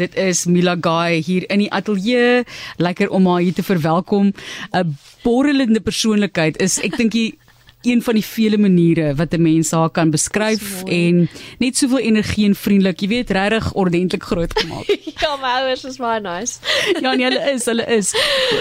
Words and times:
dit 0.00 0.16
is 0.16 0.46
Mila 0.48 0.76
Guy 0.80 1.20
hier 1.24 1.44
in 1.52 1.64
die 1.64 1.70
ateljee. 1.72 2.44
Lekker 2.80 3.10
om 3.10 3.28
haar 3.28 3.44
hier 3.44 3.56
te 3.56 3.66
verwelkom. 3.66 4.32
'n 4.72 4.96
Borrelende 5.22 5.80
persoonlikheid 5.84 6.56
is 6.64 6.78
ek 6.80 6.96
dink 6.96 7.12
die 7.12 7.36
een 7.82 8.02
van 8.02 8.14
die 8.14 8.24
vele 8.24 8.58
maniere 8.58 9.14
wat 9.14 9.32
'n 9.32 9.42
mens 9.42 9.70
haar 9.70 9.90
kan 9.90 10.10
beskryf 10.10 10.82
en 10.84 11.28
net 11.58 11.76
soveel 11.76 11.98
energie 11.98 12.44
en 12.44 12.54
vriendelik, 12.54 13.00
jy 13.00 13.08
weet, 13.08 13.30
regtig 13.30 13.72
ordentlik 13.72 14.22
groot 14.22 14.58
gemaak. 14.58 14.86
ja, 15.22 15.36
my 15.36 15.48
ouers 15.60 15.84
is 15.84 15.96
baie 15.96 16.20
nice. 16.20 16.58
ja, 17.02 17.14
nee, 17.14 17.24
hulle 17.24 17.52
is, 17.52 17.64
hulle 17.64 17.86
is. 17.86 18.12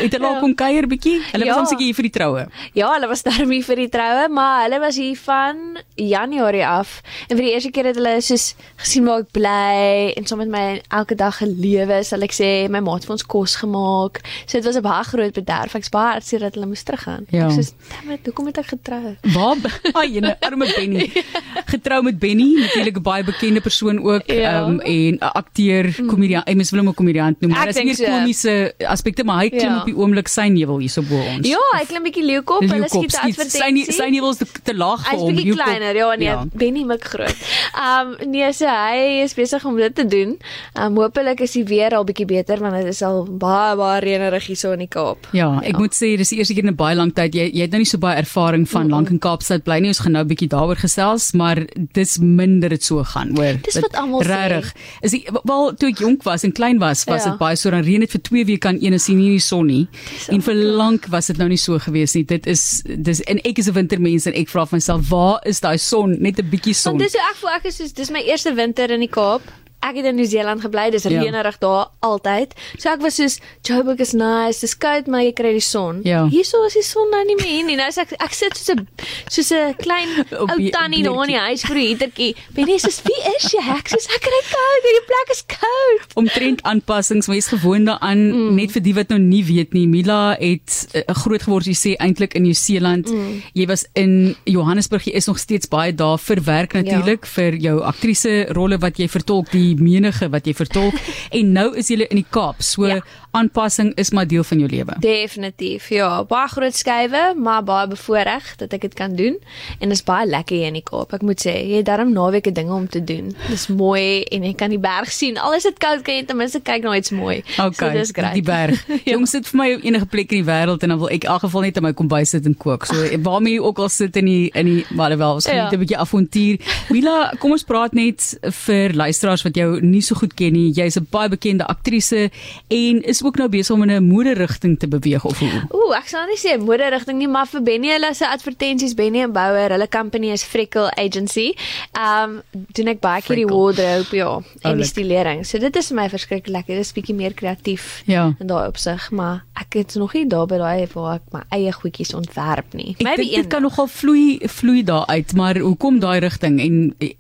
Het 0.02 0.11
hulle 0.11 0.28
ja. 0.28 0.39
kom 0.39 0.55
kuier 0.55 0.88
bietjie? 0.88 1.21
Hulle 1.32 1.46
ja. 1.46 1.55
was 1.55 1.71
ons 1.71 1.82
hier 1.82 1.93
vir 1.93 2.07
die 2.07 2.11
troue. 2.11 2.46
Ja, 2.74 2.93
hulle 2.93 3.07
was 3.07 3.24
daar 3.24 3.46
mee 3.47 3.64
vir 3.64 3.75
die 3.75 3.89
troue, 3.89 4.29
maar 4.29 4.64
hulle 4.64 4.79
was 4.79 4.96
hier 4.96 5.18
van 5.18 5.78
Januarie 5.96 6.65
af. 6.68 7.01
En 7.28 7.36
vir 7.36 7.46
die 7.46 7.54
eerste 7.54 7.71
keer 7.71 7.92
het 7.92 8.00
hulle 8.00 8.21
soos 8.21 8.56
gesien 8.75 9.07
hoe 9.07 9.20
ek 9.20 9.32
bly 9.36 10.14
en 10.15 10.25
saam 10.25 10.39
so 10.39 10.46
met 10.46 10.54
my 10.56 10.82
elke 10.88 11.15
dag 11.15 11.38
gelewe, 11.42 12.04
sal 12.04 12.24
ek 12.24 12.36
sê, 12.36 12.70
my 12.71 12.79
maat 12.79 13.04
het 13.04 13.10
vir 13.10 13.18
ons 13.18 13.28
kos 13.36 13.56
gemaak. 13.60 14.24
So 14.46 14.57
dit 14.57 14.65
was 14.65 14.79
'n 14.79 14.88
baie 14.88 15.04
groot 15.04 15.33
bederf. 15.33 15.75
Ek's 15.75 15.89
baie 15.92 16.14
hartseer 16.14 16.39
dat 16.39 16.56
hulle 16.56 16.71
moes 16.71 16.83
teruggaan. 16.83 17.25
Ja. 17.29 17.47
Ek 17.50 17.60
sê, 17.60 17.74
"Damn, 17.89 18.18
hoekom 18.24 18.46
het 18.46 18.57
ek 18.57 18.68
getrou?" 18.68 19.08
Waar 19.33 19.57
ai 19.99 20.07
jene 20.13 20.36
arme 20.39 20.68
Benny. 20.75 21.09
Getrou 21.73 22.01
met 22.04 22.19
Benny, 22.19 22.49
natuurlik 22.59 22.97
'n 22.97 23.01
baie 23.01 23.23
bekende 23.23 23.61
persoon 23.61 23.99
ook 24.04 24.25
ja. 24.25 24.61
um, 24.61 24.79
en 24.79 25.13
'n 25.13 25.32
akteur, 25.33 25.93
komediant. 26.07 26.47
Ek 26.47 26.55
mis 26.55 26.71
wil 26.71 26.79
hom 26.79 26.89
'n 26.89 26.93
komediant 26.93 27.41
noem, 27.41 27.51
maar 27.51 27.65
dit 27.65 27.75
is 27.75 27.99
nie 27.99 28.07
komiese 28.07 28.73
aspekte, 28.87 29.23
maar 29.23 29.43
hy 29.43 29.49
klim 29.49 29.71
ja. 29.71 29.79
op 29.79 29.85
die 29.85 29.95
oomblik 29.95 30.27
sy 30.27 30.47
nevel 30.47 30.77
hierso 30.79 31.01
bo 31.01 31.19
ons. 31.19 31.47
Ja, 31.47 31.61
hy 31.77 31.85
klim 31.85 32.03
bietjie 32.03 32.25
leeukop, 32.25 32.61
hulle 32.61 32.89
skiet 32.89 33.16
advertensie. 33.16 33.85
Sy 33.91 33.97
sy 33.99 34.09
nevel 34.09 34.31
is 34.31 34.38
te, 34.38 34.47
te 34.63 34.75
laag 34.75 35.03
vir 35.05 35.17
hom. 35.17 35.27
Hy's 35.30 35.35
bietjie 35.35 35.55
kleiner, 35.55 35.95
ja, 35.95 36.09
nee, 36.16 36.27
ja. 36.27 36.45
Benny 36.53 36.83
mik 36.83 37.03
groot. 37.03 37.47
Um 37.75 38.16
nee, 38.31 38.52
so 38.53 38.66
hy 38.66 39.23
is 39.23 39.33
besig 39.38 39.66
om 39.66 39.77
dit 39.80 39.95
te 39.95 40.05
doen. 40.05 40.38
Um 40.80 40.97
hopelik 41.02 41.41
is 41.45 41.55
hy 41.57 41.63
weer 41.69 41.95
al 41.97 42.05
bietjie 42.07 42.27
beter 42.30 42.59
want 42.63 42.77
dit 42.80 42.91
is 42.91 43.02
al 43.05 43.23
baie 43.25 43.75
baie 43.80 44.02
reënerig 44.03 44.49
hierso 44.52 44.73
in 44.75 44.83
die 44.85 44.89
Kaap. 44.91 45.29
Ja, 45.38 45.51
ek 45.61 45.75
ja. 45.75 45.79
moet 45.81 45.95
sê 45.95 46.16
dis 46.19 46.33
die 46.33 46.39
eerste 46.41 46.55
keer 46.57 46.66
in 46.66 46.73
'n 46.73 46.79
baie 46.79 46.95
lang 46.95 47.13
tyd 47.16 47.35
jy 47.35 47.49
jy 47.53 47.67
het 47.67 47.71
nou 47.71 47.81
nie 47.83 47.89
so 47.89 48.01
baie 48.01 48.17
ervaring 48.17 48.66
van 48.69 48.88
mm 48.88 48.91
-hmm. 48.91 48.98
Lank 49.00 49.14
in 49.14 49.19
Kaapstad 49.23 49.64
bly 49.64 49.80
nie. 49.80 49.92
Ons 49.94 50.02
gaan 50.03 50.16
nou 50.16 50.23
'n 50.23 50.30
bietjie 50.30 50.50
daaroor 50.52 50.80
gesels, 50.80 51.31
maar 51.33 51.66
dis 51.94 52.17
minder 52.19 52.69
dit 52.69 52.83
so 52.83 53.03
gaan, 53.03 53.36
hoor. 53.36 53.59
Dis 53.64 53.80
wat 53.80 53.95
almal 53.95 54.23
sê. 54.23 54.28
Regtig. 54.28 54.73
Is 55.02 55.11
die 55.11 55.23
wel 55.44 55.73
toe 55.75 55.89
ek 55.89 56.00
jonk 56.00 56.23
was 56.23 56.44
en 56.44 56.52
klein 56.52 56.80
was, 56.80 57.06
was 57.06 57.23
dit 57.23 57.33
ja. 57.33 57.38
baie 57.38 57.56
so 57.56 57.69
dan 57.72 57.83
reën 57.83 58.00
dit 58.00 58.11
vir 58.11 58.22
2 58.22 58.45
weke 58.45 58.67
aan 58.67 58.78
een 58.81 58.94
en 58.94 59.00
sien 59.00 59.17
nie 59.17 59.30
die 59.38 59.39
son 59.39 59.67
nie. 59.67 59.88
En 60.30 60.41
vir 60.41 60.56
lank 60.56 61.08
was 61.09 61.28
dit 61.28 61.38
nou 61.38 61.50
nie 61.50 61.58
so 61.58 61.80
gewees 61.80 62.14
nie. 62.16 62.25
Dit 62.25 62.47
is 62.47 62.83
dis 62.86 63.22
en 63.22 63.39
ek 63.44 63.58
is 63.58 63.67
'n 63.67 63.73
wintermens 63.73 64.25
en 64.25 64.33
ek 64.33 64.50
vra 64.50 64.67
myself, 64.72 65.09
waar 65.09 65.39
is 65.45 65.59
daai 65.59 65.78
son? 65.78 66.17
Net 66.19 66.39
'n 66.39 66.50
bietjie 66.50 66.73
son. 66.73 66.97
Want 66.97 67.03
dis 67.03 67.13
hoe 67.13 67.30
ek 67.30 67.36
voel 67.36 67.50
ek 67.50 67.66
is 67.66 67.75
soos 67.78 67.94
dis 67.94 68.09
my 68.09 68.22
eerste 68.22 68.53
winter 68.53 68.91
in 68.91 69.00
die 69.00 69.09
Kaap 69.09 69.41
ek 69.80 69.99
het 69.99 70.05
in 70.09 70.17
Nieu-Seeland 70.19 70.61
gebly, 70.61 70.89
dis 70.91 71.05
ja. 71.08 71.13
reënerig 71.13 71.58
daar 71.61 71.89
altyd. 72.05 72.53
So 72.77 72.91
ek 72.91 73.03
was 73.03 73.16
soos 73.19 73.39
Joburg 73.66 74.02
is 74.03 74.13
nice, 74.17 74.59
dis 74.63 74.75
koud 74.77 75.08
maar 75.08 75.23
jy 75.23 75.33
kry 75.38 75.53
die 75.55 75.63
son. 75.63 76.02
Ja. 76.08 76.25
Hierso 76.31 76.61
is 76.67 76.75
die 76.77 76.85
son 76.85 77.09
nou 77.13 77.22
nie 77.27 77.38
meer 77.39 77.63
nie. 77.67 77.77
Nou 77.80 77.88
ek 77.89 78.13
ek 78.19 78.35
sit 78.35 78.57
soos 78.59 78.75
'n 78.75 78.88
soos 79.31 79.52
'n 79.55 79.75
klein 79.80 80.09
ou 80.41 80.47
tannie 80.75 81.03
daar 81.03 81.23
in 81.25 81.33
die 81.33 81.41
huis 81.47 81.63
vir 81.67 81.77
'n 81.77 81.85
heatertjie. 81.88 82.35
Benie 82.55 82.80
sê 82.80 82.91
wie 83.07 83.22
is 83.35 83.52
jy? 83.53 83.63
Ek 83.75 83.88
sê 83.88 84.00
ek 84.00 84.23
kry 84.27 84.41
koud, 84.52 84.89
die 84.89 85.05
plek 85.07 85.33
is 85.35 85.44
koud. 85.47 86.17
Omtrent 86.19 86.63
aanpassings, 86.63 87.27
mens 87.27 87.47
gewoond 87.47 87.88
daaraan. 87.89 88.22
Mm. 88.30 88.55
Net 88.55 88.75
vir 88.75 88.83
die 88.83 88.95
wat 88.95 89.09
nou 89.09 89.19
nie 89.19 89.44
weet 89.44 89.73
nie, 89.73 89.88
Mila 89.88 90.35
het 90.39 90.88
uh, 90.94 91.03
groot 91.23 91.44
geword, 91.44 91.66
jy 91.69 91.77
sê 91.77 91.95
eintlik 92.00 92.35
in 92.35 92.44
Nieu-Seeland. 92.44 93.09
Mm. 93.09 93.41
Jy 93.53 93.66
was 93.67 93.85
in 93.94 94.35
Johannesburg, 94.45 95.07
jy 95.07 95.16
is 95.16 95.30
nog 95.30 95.39
steeds 95.39 95.69
baie 95.69 95.94
daar 95.95 96.19
vir 96.19 96.44
werk 96.44 96.73
natuurlik 96.73 97.25
ja. 97.25 97.31
vir 97.38 97.59
jou 97.63 97.75
aktrise 97.81 98.33
rolle 98.55 98.80
wat 98.81 99.00
jy 99.00 99.07
vertolk 99.09 99.52
die 99.53 99.69
die 99.70 99.78
menige 99.80 100.30
wat 100.34 100.48
jy 100.50 100.56
vertolk 100.58 100.98
en 101.38 101.53
nou 101.56 101.70
is 101.80 101.89
jy 101.92 102.02
in 102.09 102.22
die 102.22 102.28
Kaap. 102.30 102.62
So 102.64 102.88
ja. 102.88 103.00
aanpassing 103.36 103.94
is 104.02 104.12
maar 104.16 104.28
deel 104.30 104.44
van 104.44 104.62
jou 104.64 104.70
lewe. 104.70 104.95
Definitief. 105.03 105.89
Ja, 105.94 106.23
baie 106.28 106.50
groot 106.50 106.75
skuwe, 106.75 107.34
maar 107.38 107.64
baie 107.64 107.88
bevoordeel 107.92 108.17
dat 108.58 108.73
ek 108.75 108.88
dit 108.88 108.95
kan 108.97 109.16
doen 109.16 109.38
en 109.79 109.90
dit 109.90 109.96
is 109.96 110.03
baie 110.06 110.28
lekker 110.28 110.56
hier 110.58 110.69
in 110.72 110.79
die 110.79 110.85
Kaap. 110.85 111.13
Ek 111.18 111.25
moet 111.25 111.41
sê, 111.41 111.56
jy 111.69 111.81
het 111.81 111.88
darm 111.90 112.13
naweke 112.13 112.52
dinge 112.56 112.74
om 112.75 112.88
te 112.90 113.02
doen. 113.03 113.31
Dis 113.50 113.68
mooi 113.72 114.24
en 114.34 114.46
jy 114.47 114.53
kan 114.58 114.74
die 114.74 114.81
berg 114.81 115.12
sien. 115.13 115.38
Al 115.40 115.56
is 115.58 115.68
dit 115.68 115.78
koud, 115.81 116.03
kan 116.06 116.19
jy 116.19 116.25
ten 116.29 116.40
minste 116.40 116.62
kyk 116.66 116.85
na 116.85 116.96
iets 116.97 117.13
mooi. 117.16 117.40
Okay, 117.58 117.74
so 117.79 117.90
dis 117.96 118.13
great. 118.16 118.38
Die 118.38 118.46
berg. 118.46 118.81
ja. 118.90 119.16
Jong 119.16 119.28
sit 119.29 119.47
vir 119.50 119.62
my 119.62 119.69
enige 119.78 120.09
plek 120.09 120.34
in 120.34 120.44
die 120.44 120.47
wêreld 120.50 120.85
en 120.85 120.94
dan 120.94 121.02
wil 121.02 121.12
ek 121.13 121.28
in 121.28 121.34
elk 121.34 121.46
geval 121.47 121.68
net 121.68 121.79
in 121.79 121.85
my 121.85 121.94
kombuis 121.97 122.34
sit 122.35 122.47
en 122.50 122.58
kook. 122.58 122.88
So 122.90 123.09
waarmee 123.25 123.58
jy 123.58 123.63
ook 123.66 123.84
al 123.85 123.91
sit 123.94 124.19
in 124.19 124.29
die 124.29 124.50
in 124.58 124.69
die 124.69 124.85
maar 124.96 125.16
wel, 125.18 125.40
ons 125.40 125.47
geniet 125.47 125.72
ja. 125.72 125.78
'n 125.78 125.84
bietjie 125.84 125.97
avontuur. 125.97 126.59
Mila, 126.90 127.34
kom 127.40 127.52
ons 127.56 127.63
praat 127.63 127.94
net 127.94 128.38
vir 128.66 128.94
luisteraars 128.94 129.44
wat 129.46 129.56
jou 129.59 129.70
nie 129.86 130.02
so 130.06 130.18
goed 130.20 130.34
ken 130.40 130.53
nie. 130.56 130.72
Jy's 130.75 130.97
'n 130.97 131.08
baie 131.12 131.30
bekende 131.30 131.68
aktrise 131.68 132.30
en 132.68 133.02
is 133.03 133.24
ook 133.24 133.38
nou 133.38 133.50
besig 133.50 133.75
om 133.75 133.84
in 133.84 133.92
'n 133.92 134.08
moderigting 134.08 134.80
te 134.80 134.88
beweeg 134.88 135.25
of 135.25 135.40
hoe? 135.40 135.64
Ooh, 135.70 135.96
ek 135.97 136.08
sal 136.08 136.25
nie 136.28 136.40
sê 136.40 136.59
moderigting 136.59 137.18
nie, 137.18 137.28
maar 137.28 137.47
vir 137.47 137.62
Benny 137.62 137.92
hulle 137.92 138.14
se 138.14 138.28
advertensies 138.28 138.94
Benny 138.94 139.22
en 139.22 139.31
Bouwer, 139.31 139.70
hulle 139.72 139.88
company 139.88 140.31
is 140.31 140.44
Freckle 140.44 140.92
Agency. 140.96 141.53
Um 141.94 142.42
doen 142.74 142.88
ek 142.88 143.00
baie 143.00 143.22
keer 143.22 143.36
die 143.36 143.46
wardrobe 143.46 144.16
ja 144.16 144.42
en 144.64 144.80
die 144.80 144.88
stilering. 144.88 145.46
So 145.47 145.59
dit 145.62 145.76
is 145.80 145.91
vir 145.91 145.97
my 146.00 146.08
verskriklik 146.12 146.52
lekker. 146.53 146.80
Dit 146.80 146.88
is 146.88 146.94
bietjie 146.96 147.16
meer 147.18 147.36
kreatief 147.38 148.02
ja. 148.09 148.30
in 148.40 148.50
daai 148.50 148.68
opsig, 148.70 149.09
maar 149.16 149.44
ek 149.59 149.80
het 149.80 149.96
nog 150.00 150.14
nie 150.16 150.26
daar 150.30 150.47
by 150.50 150.59
daai 150.62 150.88
waar 150.94 151.20
ek 151.20 151.34
my 151.36 151.44
eie 151.56 151.74
goedjies 151.76 152.14
ontwerp 152.18 152.76
nie. 152.78 152.96
Ek 152.97 153.22
dink 153.22 153.36
dit 153.36 153.52
kan 153.52 153.66
nogal 153.66 153.90
vloei 153.91 154.40
vloei 154.50 154.84
daar 154.88 155.08
uit, 155.09 155.34
maar 155.38 155.59
hoekom 155.64 156.00
daai 156.03 156.20
rigting 156.24 156.59
en 156.64 156.80
eh, 157.03 157.14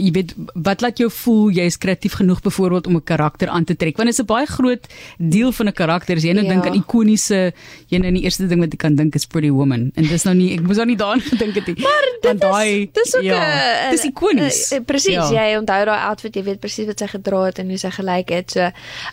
jy 0.00 0.12
weet 0.16 0.34
wat 0.54 0.84
laat 0.84 1.00
jou 1.02 1.10
voel 1.22 1.54
jy 1.54 1.68
is 1.70 1.78
kreatief 1.84 2.16
genoeg 2.20 2.40
byvoorbeeld 2.44 2.86
om 2.90 2.96
'n 2.96 3.04
karakter 3.04 3.48
aan 3.48 3.64
te 3.64 3.76
trek 3.76 3.96
want 3.96 4.08
dit 4.08 4.18
is 4.18 4.22
'n 4.24 4.26
baie 4.26 4.46
groot 4.46 4.84
deel 5.18 5.52
van 5.52 5.66
'n 5.68 5.72
karakter. 5.72 6.16
As 6.16 6.22
jy 6.22 6.32
nou 6.32 6.46
ja. 6.46 6.52
dink 6.52 6.66
aan 6.66 6.74
ikoniese 6.74 7.52
jy 7.88 7.98
nou 7.98 8.12
die 8.12 8.24
eerste 8.24 8.46
ding 8.46 8.60
wat 8.60 8.72
jy 8.72 8.78
kan 8.78 8.94
dink 8.96 9.14
is 9.14 9.26
pretty 9.26 9.50
woman. 9.50 9.90
En 9.94 10.04
dis 10.08 10.24
nou 10.24 10.34
nie 10.34 10.52
ek 10.54 10.62
moes 10.62 10.76
nou 10.76 10.86
nie 10.86 10.96
daaraan 10.96 11.24
gedink 11.32 11.54
het 11.54 11.66
nie. 11.66 11.76
Maar 11.82 12.04
dit 12.20 12.40
daai 12.40 12.90
dis 12.92 13.16
ook 13.16 13.22
'n 13.22 13.26
ja, 13.26 13.90
dis 13.90 14.04
ikonies 14.04 14.60
presies 14.86 15.30
ja. 15.30 15.30
jy 15.30 15.58
onthou 15.58 15.84
daai 15.84 16.02
outfit 16.08 16.34
jy 16.36 16.42
weet 16.42 16.60
presies 16.60 16.86
wat 16.86 16.98
sy 16.98 17.06
gedra 17.06 17.44
het 17.44 17.58
en 17.58 17.68
hoe 17.68 17.78
sy 17.78 17.90
gelyk 17.90 18.28
het. 18.30 18.50
So 18.50 18.60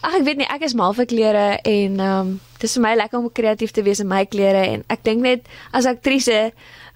ag 0.01 0.13
ek 0.19 0.23
weet 0.23 0.37
nie 0.37 0.49
ek 0.49 0.61
is 0.61 0.73
mal 0.73 0.93
vir 0.93 1.05
klere 1.05 1.59
en 1.63 1.99
um, 1.99 2.39
dis 2.61 2.77
vir 2.77 2.85
my 2.85 2.93
lekker 2.95 3.19
om 3.19 3.31
kreatief 3.33 3.71
te 3.75 3.83
wees 3.83 3.99
in 4.03 4.07
my 4.07 4.25
klere 4.25 4.63
en 4.75 4.85
ek 4.89 5.03
dink 5.03 5.21
net 5.25 5.49
as 5.73 5.89
aktrise 5.89 6.51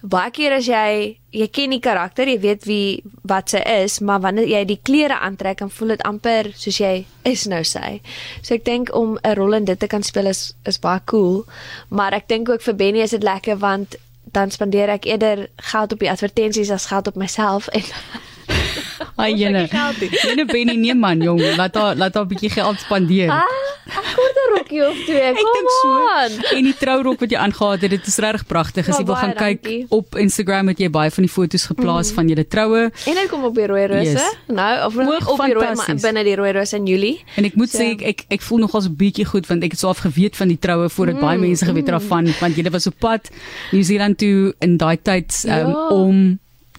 baie 0.06 0.30
keer 0.30 0.56
as 0.56 0.68
jy 0.68 1.16
jy 1.36 1.46
ken 1.52 1.74
die 1.74 1.82
karakter, 1.84 2.28
jy 2.30 2.38
weet 2.40 2.64
wie 2.68 3.02
wat 3.28 3.52
sy 3.52 3.60
is, 3.84 3.98
maar 4.00 4.22
wanneer 4.24 4.48
jy 4.48 4.62
die 4.68 4.78
klere 4.80 5.18
aantrek, 5.20 5.58
dan 5.60 5.72
voel 5.72 5.92
dit 5.92 6.04
amper 6.08 6.48
soos 6.56 6.78
jy 6.80 6.94
is 7.28 7.44
nou 7.50 7.60
sy. 7.66 7.98
So 8.40 8.54
ek 8.56 8.64
dink 8.64 8.92
om 8.96 9.18
'n 9.22 9.34
rol 9.36 9.54
in 9.58 9.64
dit 9.64 9.78
te 9.78 9.86
kan 9.86 10.02
speel 10.02 10.26
is 10.26 10.54
is 10.64 10.78
baie 10.78 11.00
cool, 11.06 11.44
maar 11.90 12.14
ek 12.14 12.28
dink 12.28 12.48
ook 12.48 12.62
vir 12.62 12.74
Benny 12.74 13.00
is 13.00 13.10
dit 13.10 13.22
lekker 13.22 13.58
want 13.58 13.96
dan 14.32 14.50
spandeer 14.50 14.88
ek 14.88 15.06
eerder 15.06 15.48
geld 15.56 15.92
op 15.92 15.98
die 15.98 16.10
advertensies 16.10 16.70
as 16.70 16.86
geld 16.86 17.06
op 17.06 17.16
myself 17.16 17.68
en 17.68 17.82
Ai 19.16 19.32
jene. 19.34 19.68
Jene 19.68 20.44
Benny 20.44 20.74
nee 20.76 20.94
man 20.94 21.20
jong, 21.20 21.40
laat 21.56 21.74
haar 21.74 21.96
laat 21.96 22.14
haar 22.14 22.24
'n 22.24 22.28
bietjie 22.28 22.50
geld 22.50 22.80
spandeer. 22.80 23.30
Ah, 23.30 23.44
rokkie 24.54 24.82
of 24.86 24.98
twee. 25.06 25.32
Kom 25.36 25.40
ek 25.40 25.56
dink 25.56 25.72
so. 25.76 26.56
En 26.56 26.68
die 26.68 26.74
trourok 26.76 27.24
wat 27.24 27.30
jy 27.34 27.40
aangetree 27.40 27.80
het, 27.80 27.90
dit 27.96 28.10
is 28.12 28.18
regtig 28.22 28.46
pragtig. 28.46 28.88
As 28.88 29.00
jy 29.00 29.06
wil 29.08 29.18
gaan 29.20 29.34
kyk 29.36 29.62
dankie. 29.62 29.86
op 29.88 30.18
Instagram 30.20 30.72
het 30.72 30.82
jy 30.84 30.90
baie 30.92 31.10
van 31.10 31.26
die 31.26 31.32
foto's 31.32 31.66
geplaas 31.70 32.10
mm. 32.10 32.18
van 32.18 32.32
julle 32.32 32.46
troue. 32.46 32.82
En 33.06 33.20
dit 33.20 33.30
kom 33.32 33.48
op 33.48 33.54
die 33.54 33.66
rooi 33.66 33.86
rose. 33.86 34.12
Yes. 34.12 34.36
Nou, 34.46 34.72
of 34.86 34.96
Oog, 34.96 35.28
op 35.32 35.44
die 35.44 35.56
rooi 35.56 35.72
maar 35.74 36.00
binne 36.02 36.24
die 36.26 36.36
rooi 36.36 36.52
rose 36.52 36.76
in 36.76 36.86
Julie. 36.86 37.16
En 37.36 37.48
ek 37.48 37.56
moet 37.56 37.72
so. 37.72 37.80
sê 37.80 37.92
ek, 37.96 38.06
ek 38.12 38.24
ek 38.38 38.46
voel 38.46 38.64
nogal 38.66 38.84
so 38.84 38.92
'n 38.92 38.98
bietjie 39.00 39.26
goed 39.26 39.46
want 39.48 39.64
ek 39.64 39.76
het 39.76 39.80
so 39.80 39.88
afgeweet 39.88 40.36
van 40.36 40.48
die 40.52 40.58
troue 40.58 40.88
voordat 40.88 41.16
mm. 41.16 41.24
baie 41.24 41.38
mense 41.38 41.64
geweet 41.64 41.86
het 41.86 41.94
daarvan 41.94 42.32
want 42.40 42.56
julle 42.56 42.70
was 42.70 42.86
op 42.86 42.98
pad 42.98 43.30
New 43.72 43.82
Zealand 43.82 44.18
toe 44.18 44.54
in 44.60 44.76
daai 44.76 44.96
tyd 45.02 45.30
um, 45.46 45.50
ja. 45.50 45.88
om 45.88 46.38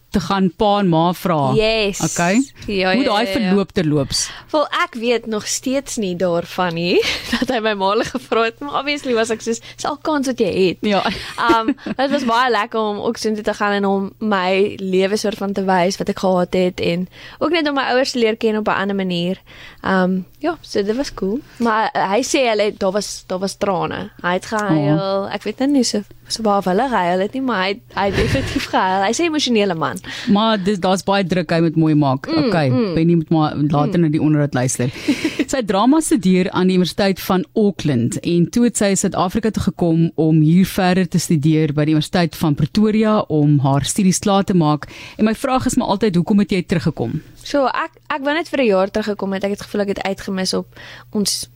te 0.10 0.20
gaan 0.24 0.48
pa 0.56 0.80
en 0.80 0.88
ma 0.90 1.12
vra. 1.14 1.52
Yes. 1.54 2.00
Okay. 2.02 2.40
Ja, 2.66 2.94
Hoe 2.96 3.04
daai 3.04 3.26
ja, 3.26 3.32
ja, 3.32 3.34
verloop 3.36 3.72
te 3.76 3.84
loops. 3.88 4.28
Wel 4.52 4.68
ek 4.84 4.96
weet 5.00 5.26
nog 5.26 5.48
steeds 5.48 5.98
nie 6.00 6.16
daarvan 6.16 6.74
nie 6.78 7.02
dat 7.34 7.52
hy 7.52 7.60
my 7.64 7.74
maal 7.80 8.04
gevra 8.08 8.48
het, 8.48 8.60
maar 8.64 8.80
obviously 8.82 9.16
was 9.18 9.34
ek 9.34 9.44
soos 9.44 9.60
sal 9.76 10.00
kans 10.02 10.30
wat 10.32 10.40
jy 10.44 10.52
het. 10.56 10.88
Ja. 10.88 11.04
Um 11.48 11.74
dit 11.86 12.12
was 12.12 12.26
baie 12.28 12.52
lekker 12.52 12.80
om 12.80 13.00
ook 13.06 13.18
so 13.18 13.34
te 13.36 13.54
gaan 13.54 13.78
en 13.78 13.86
om 13.86 14.10
my 14.20 14.76
lewe 14.80 15.18
soort 15.18 15.38
van 15.40 15.54
te 15.54 15.64
wys 15.68 16.00
wat 16.00 16.10
ek 16.10 16.24
gehad 16.24 16.56
het 16.58 16.82
en 16.84 17.08
ook 17.40 17.52
net 17.54 17.68
om 17.70 17.78
my 17.78 17.86
ouers 17.94 18.16
te 18.16 18.20
leer 18.20 18.38
ken 18.38 18.58
op 18.58 18.68
'n 18.68 18.80
ander 18.80 18.96
manier. 18.96 19.42
Um 19.84 20.26
ja, 20.40 20.58
so 20.62 20.84
dit 20.84 20.96
was 20.96 21.14
cool. 21.14 21.40
Maar 21.58 21.90
uh, 21.94 22.10
hy 22.12 22.22
sê 22.24 22.48
hulle 22.48 22.72
daar 22.78 22.92
was 22.92 23.24
daar 23.28 23.40
was 23.40 23.58
trane. 23.58 24.12
Hy 24.22 24.34
het 24.34 24.46
gehuil. 24.46 24.98
Oh. 24.98 25.34
Ek 25.34 25.44
weet 25.44 25.60
nie 25.68 25.84
so 25.84 26.04
so 26.28 26.44
baie 26.46 26.64
hulle 26.66 26.88
gehuil 26.92 27.24
het 27.24 27.36
nie, 27.38 27.42
maar 27.46 27.64
hy 27.64 27.74
hy 27.96 28.08
definitief 28.16 28.68
gehuil. 28.72 29.06
Hy 29.08 29.14
sê 29.16 29.28
emosionele 29.30 29.76
man. 29.80 30.02
Maar 30.34 30.60
dis 30.64 30.80
daar's 30.84 31.06
baie 31.08 31.26
druk 31.28 31.52
hy 31.54 31.60
moet 31.66 31.80
mooi 31.80 31.94
maak. 31.96 32.28
Mm, 32.28 32.48
okay, 32.48 32.70
mm. 32.72 32.94
Benny 32.98 33.18
moet 33.20 33.32
maar 33.34 33.56
later 33.56 33.98
mm. 33.98 34.06
na 34.06 34.12
die 34.14 34.24
onderhoud 34.24 34.58
luister. 34.58 34.92
Sy 35.54 35.62
drama 35.68 36.02
studeer 36.04 36.52
aan 36.52 36.68
die 36.68 36.76
Universiteit 36.76 37.22
van 37.24 37.46
Auckland 37.56 38.20
en 38.20 38.50
toe 38.52 38.66
het 38.68 38.80
sy 38.80 38.92
Suid-Afrika 39.00 39.54
toe 39.56 39.64
gekom 39.70 40.10
om 40.20 40.42
hier 40.44 40.68
verder 40.68 41.08
te 41.08 41.22
studeer 41.24 41.72
by 41.76 41.88
die 41.88 41.96
Universiteit 41.96 42.36
van 42.36 42.58
Pretoria 42.60 43.22
om 43.32 43.58
haar 43.64 43.88
studies 43.88 44.20
klaar 44.24 44.44
te 44.44 44.58
maak. 44.58 44.90
En 45.16 45.30
my 45.30 45.36
vraag 45.36 45.70
is 45.72 45.78
maar 45.80 45.96
altyd 45.96 46.20
hoekom 46.20 46.44
het 46.44 46.52
jy 46.52 46.66
teruggekom? 46.68 47.22
So 47.48 47.70
ek 47.72 47.96
ek 48.12 48.26
wou 48.26 48.34
net 48.36 48.50
vir 48.52 48.62
'n 48.62 48.68
jaar 48.68 48.92
teruggekom 48.92 49.34
het. 49.34 49.44
Ek 49.44 49.56
het 49.56 49.64
gevoel 49.64 49.82
ek 49.82 49.96
het 49.96 50.04
uitgemis 50.04 50.54
op 50.54 50.68
ons 51.12 51.48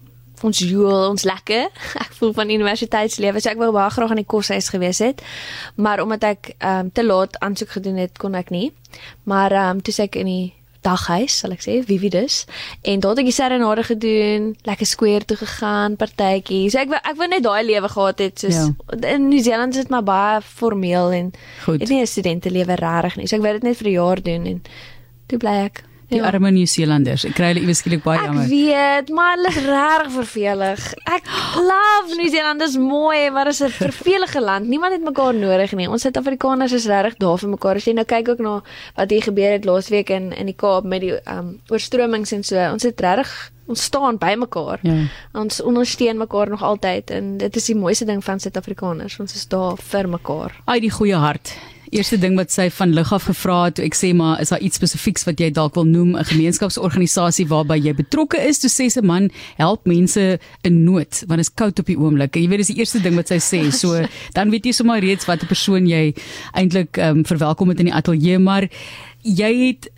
ons 0.43 0.59
joel, 0.59 1.09
ons 1.09 1.23
lekker. 1.23 1.67
Ek 2.05 2.13
voel 2.19 2.33
van 2.33 2.49
universiteitslewe, 2.49 3.41
so 3.41 3.49
ek 3.49 3.59
wou 3.61 3.71
baie 3.75 3.89
graag 3.89 4.13
aan 4.13 4.23
die 4.23 4.29
koshuis 4.29 4.69
gewees 4.69 4.99
het. 4.99 5.21
Maar 5.75 6.01
omdat 6.05 6.23
ek 6.23 6.55
ehm 6.57 6.88
um, 6.88 6.91
te 6.91 7.05
laat 7.05 7.39
aansoek 7.39 7.77
gedoen 7.77 7.97
het, 8.01 8.17
kon 8.17 8.35
ek 8.35 8.49
nie. 8.49 8.71
Maar 9.23 9.51
ehm 9.51 9.77
um, 9.77 9.81
toe 9.81 9.93
sê 9.93 10.09
ek 10.09 10.15
in 10.21 10.29
die 10.29 10.53
daghuis, 10.81 11.35
sal 11.43 11.53
ek 11.53 11.61
sê, 11.61 11.75
Vivi 11.85 12.09
dus. 12.09 12.45
En 12.81 13.01
daar 13.01 13.13
het 13.13 13.21
ek 13.21 13.29
die 13.29 13.35
serenade 13.35 13.83
gedoen, 13.85 14.47
lekker 14.65 14.89
square 14.89 15.27
toe 15.29 15.38
gegaan, 15.38 15.97
partytjie. 16.01 16.63
So 16.73 16.81
ek 16.81 16.89
wou 16.94 16.97
ek 16.97 17.19
wou 17.19 17.27
net 17.29 17.45
daai 17.45 17.61
lewe 17.67 17.91
gehad 17.91 18.23
het 18.25 18.41
soos 18.41 18.57
ja. 18.57 18.71
in 19.13 19.29
New 19.29 19.44
Zealand 19.45 19.77
is 19.77 19.85
dit 19.85 19.94
maar 19.94 20.05
baie 20.07 20.41
formeel 20.41 21.13
en 21.17 21.31
Goed. 21.65 21.81
het 21.81 21.89
nie 21.89 22.01
'n 22.01 22.09
studentelewe 22.09 22.75
regtig 22.81 23.15
nie. 23.17 23.27
So 23.27 23.37
ek 23.37 23.45
wou 23.45 23.53
dit 23.53 23.63
net 23.63 23.77
vir 23.77 23.87
'n 23.87 23.97
jaar 23.99 24.21
doen 24.21 24.45
en 24.45 24.61
toe 25.27 25.37
bly 25.37 25.55
ek 25.69 25.83
Die 26.11 26.19
Ja. 26.19 26.25
arme 26.27 26.49
Nieu-Seelanders. 26.51 27.23
Ek 27.25 27.35
kry 27.37 27.53
hulle 27.53 27.61
iewes 27.63 27.79
skielik 27.79 28.01
baie 28.03 28.19
Ek 28.19 28.25
jammer. 28.25 28.47
weet, 28.51 29.09
maar 29.15 29.37
hulle 29.37 29.47
is 29.47 29.59
regtig 29.63 30.11
vervelig. 30.11 30.81
Ek 31.07 31.23
love 31.55 32.17
New 32.17 32.27
Zealand, 32.29 32.59
dit 32.59 32.67
is 32.67 32.75
mooi, 32.77 33.29
maar 33.31 33.45
dit 33.45 33.53
is 33.53 33.61
'n 33.63 33.69
vervelige 33.69 34.41
land. 34.41 34.67
Niemand 34.67 34.91
het 34.91 35.03
mekaar 35.03 35.33
nodig 35.33 35.71
nie. 35.71 35.87
Ons 35.89 36.01
Suid-Afrikaners 36.01 36.71
is 36.73 36.85
regtig 36.85 37.15
daar 37.17 37.37
vir 37.37 37.49
mekaar. 37.49 37.75
As 37.75 37.85
jy 37.85 37.93
nou 37.93 38.03
kyk 38.05 38.27
ook 38.29 38.39
na 38.39 38.61
wat 38.95 39.09
hier 39.09 39.21
gebeur 39.23 39.51
het 39.51 39.63
laasweek 39.65 40.09
in 40.09 40.33
in 40.33 40.45
die 40.47 40.55
Kaap 40.55 40.83
met 40.83 40.99
die 41.01 41.13
um 41.31 41.61
oorstromings 41.69 42.31
en 42.33 42.43
so. 42.43 42.55
Ons 42.71 42.83
het 42.83 42.99
regtig 42.99 43.51
ons 43.67 43.81
staan 43.83 44.17
by 44.17 44.35
mekaar. 44.37 44.79
Ja. 44.81 45.07
Ons 45.33 45.61
ondersteun 45.61 46.17
mekaar 46.17 46.49
nog 46.49 46.61
altyd 46.61 47.09
en 47.11 47.37
dit 47.37 47.55
is 47.55 47.65
die 47.65 47.75
mooiste 47.75 48.05
ding 48.05 48.21
van 48.23 48.37
Suid-Afrikaners. 48.39 49.17
Ons 49.19 49.33
is 49.35 49.47
daar 49.47 49.77
vir 49.77 50.09
mekaar. 50.09 50.51
Ai 50.67 50.79
die 50.81 50.91
goeie 50.91 51.15
hart. 51.15 51.55
Eerste 51.91 52.15
ding 52.15 52.38
wat 52.39 52.53
sy 52.53 52.69
van 52.71 52.93
lig 52.95 53.09
af 53.11 53.25
gevra 53.27 53.57
het, 53.65 53.75
toe 53.75 53.83
ek 53.83 53.97
sê 53.99 54.13
maar 54.15 54.39
is 54.39 54.53
daar 54.53 54.63
iets 54.63 54.79
spesifieks 54.79 55.25
wat 55.27 55.41
jy 55.43 55.49
dalk 55.51 55.75
wil 55.75 55.83
noem, 55.83 56.15
'n 56.15 56.23
gemeenskapsorganisasie 56.23 57.47
waarby 57.47 57.75
jy 57.83 57.93
betrokke 57.93 58.39
is? 58.39 58.59
Toe 58.59 58.69
sê 58.71 58.88
sy 58.88 59.01
man, 59.01 59.29
help 59.57 59.85
mense 59.85 60.39
in 60.63 60.83
nood 60.83 61.23
want 61.27 61.39
dit 61.39 61.47
is 61.47 61.53
koud 61.53 61.79
op 61.79 61.85
die 61.85 61.97
oomblik. 61.97 62.35
Jy 62.35 62.47
weet 62.47 62.63
dis 62.63 62.71
die 62.71 62.79
eerste 62.79 63.01
ding 63.01 63.15
wat 63.15 63.27
sy 63.27 63.39
sê. 63.39 63.71
So 63.71 64.07
dan 64.33 64.49
weet 64.49 64.65
jy 64.65 64.71
sommer 64.71 64.99
reeds 64.99 65.25
watter 65.25 65.47
persoon 65.47 65.88
jy 65.88 66.13
eintlik 66.53 66.97
ehm 66.97 67.17
um, 67.17 67.25
verwelkom 67.25 67.69
het 67.69 67.79
in 67.79 67.91
die 67.91 67.94
ateljee, 67.95 68.39
maar 68.39 68.69
jy 69.23 69.67
het 69.67 69.89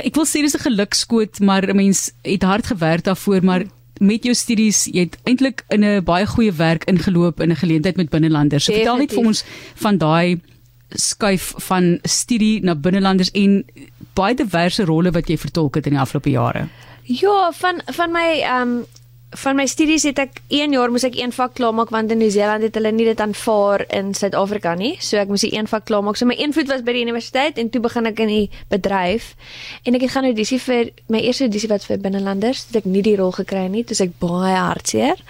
ek 0.00 0.16
wil 0.16 0.24
sê 0.24 0.40
dis 0.40 0.56
'n 0.56 0.64
gelukskoot, 0.68 1.40
maar 1.40 1.68
'n 1.68 1.76
mens 1.76 2.12
het 2.24 2.42
hard 2.42 2.66
gewerk 2.66 3.04
daarvoor, 3.04 3.44
maar 3.44 3.64
met 4.00 4.24
jou 4.24 4.34
studies, 4.34 4.86
jy 4.86 5.00
het 5.00 5.18
eintlik 5.24 5.64
in 5.68 5.84
'n 5.84 6.04
baie 6.04 6.26
goeie 6.26 6.52
werk 6.52 6.84
ingeloop 6.84 7.40
in 7.40 7.50
'n 7.50 7.56
geleentheid 7.56 7.96
met 7.96 8.10
binnelanders. 8.10 8.64
So 8.64 8.72
vertel 8.72 8.96
net 8.96 9.12
vir 9.12 9.26
ons 9.26 9.44
van 9.74 9.98
daai 9.98 10.40
skuif 10.94 11.52
van 11.68 11.98
studie 12.02 12.62
na 12.64 12.74
binnelanders 12.74 13.30
en 13.30 13.62
baie 14.14 14.34
diverse 14.34 14.84
rolle 14.84 15.10
wat 15.10 15.28
jy 15.28 15.38
vertolk 15.40 15.78
het 15.78 15.86
in 15.86 15.96
die 15.96 16.02
afgelope 16.02 16.30
jare. 16.30 16.66
Ja, 17.02 17.50
van 17.52 17.82
van 17.86 18.12
my 18.12 18.26
ehm 18.40 18.68
um, 18.68 18.82
van 19.32 19.56
my 19.56 19.64
studies 19.66 20.04
het 20.04 20.18
ek 20.20 20.40
1 20.52 20.72
jaar 20.76 20.90
moes 20.92 21.04
ek 21.08 21.14
een 21.16 21.32
vak 21.32 21.54
klaarmaak 21.56 21.90
want 21.94 22.10
in 22.12 22.18
Nieu-Seeland 22.20 22.62
het 22.66 22.74
hulle 22.76 22.90
nie 22.92 23.06
dit 23.08 23.20
aanvaar 23.20 23.84
in 23.96 24.10
Suid-Afrika 24.14 24.74
nie. 24.76 24.96
So 25.00 25.16
ek 25.16 25.30
moes 25.32 25.40
die 25.46 25.54
een 25.56 25.66
vak 25.70 25.86
klaarmaak. 25.88 26.16
So 26.20 26.26
my 26.28 26.36
een 26.38 26.52
voet 26.52 26.68
was 26.68 26.82
by 26.84 26.92
die 26.92 27.04
universiteit 27.06 27.56
en 27.58 27.70
toe 27.72 27.80
begin 27.80 28.06
ek 28.10 28.20
in 28.20 28.28
die 28.28 28.50
bedryf. 28.68 29.30
En 29.88 29.96
ek 29.96 30.04
het 30.04 30.12
gaan 30.12 30.28
audisie 30.28 30.58
vir 30.60 30.90
my 31.08 31.22
eerste 31.24 31.46
audisie 31.46 31.70
wat 31.72 31.86
vir 31.88 31.98
binnelanders, 32.04 32.66
het 32.68 32.82
ek 32.82 32.88
nie 32.92 33.02
die 33.06 33.14
rol 33.16 33.32
gekry 33.32 33.64
nie. 33.72 33.84
Toe 33.88 33.96
ek 34.04 34.18
baie 34.20 34.56
hartseer. 34.58 35.22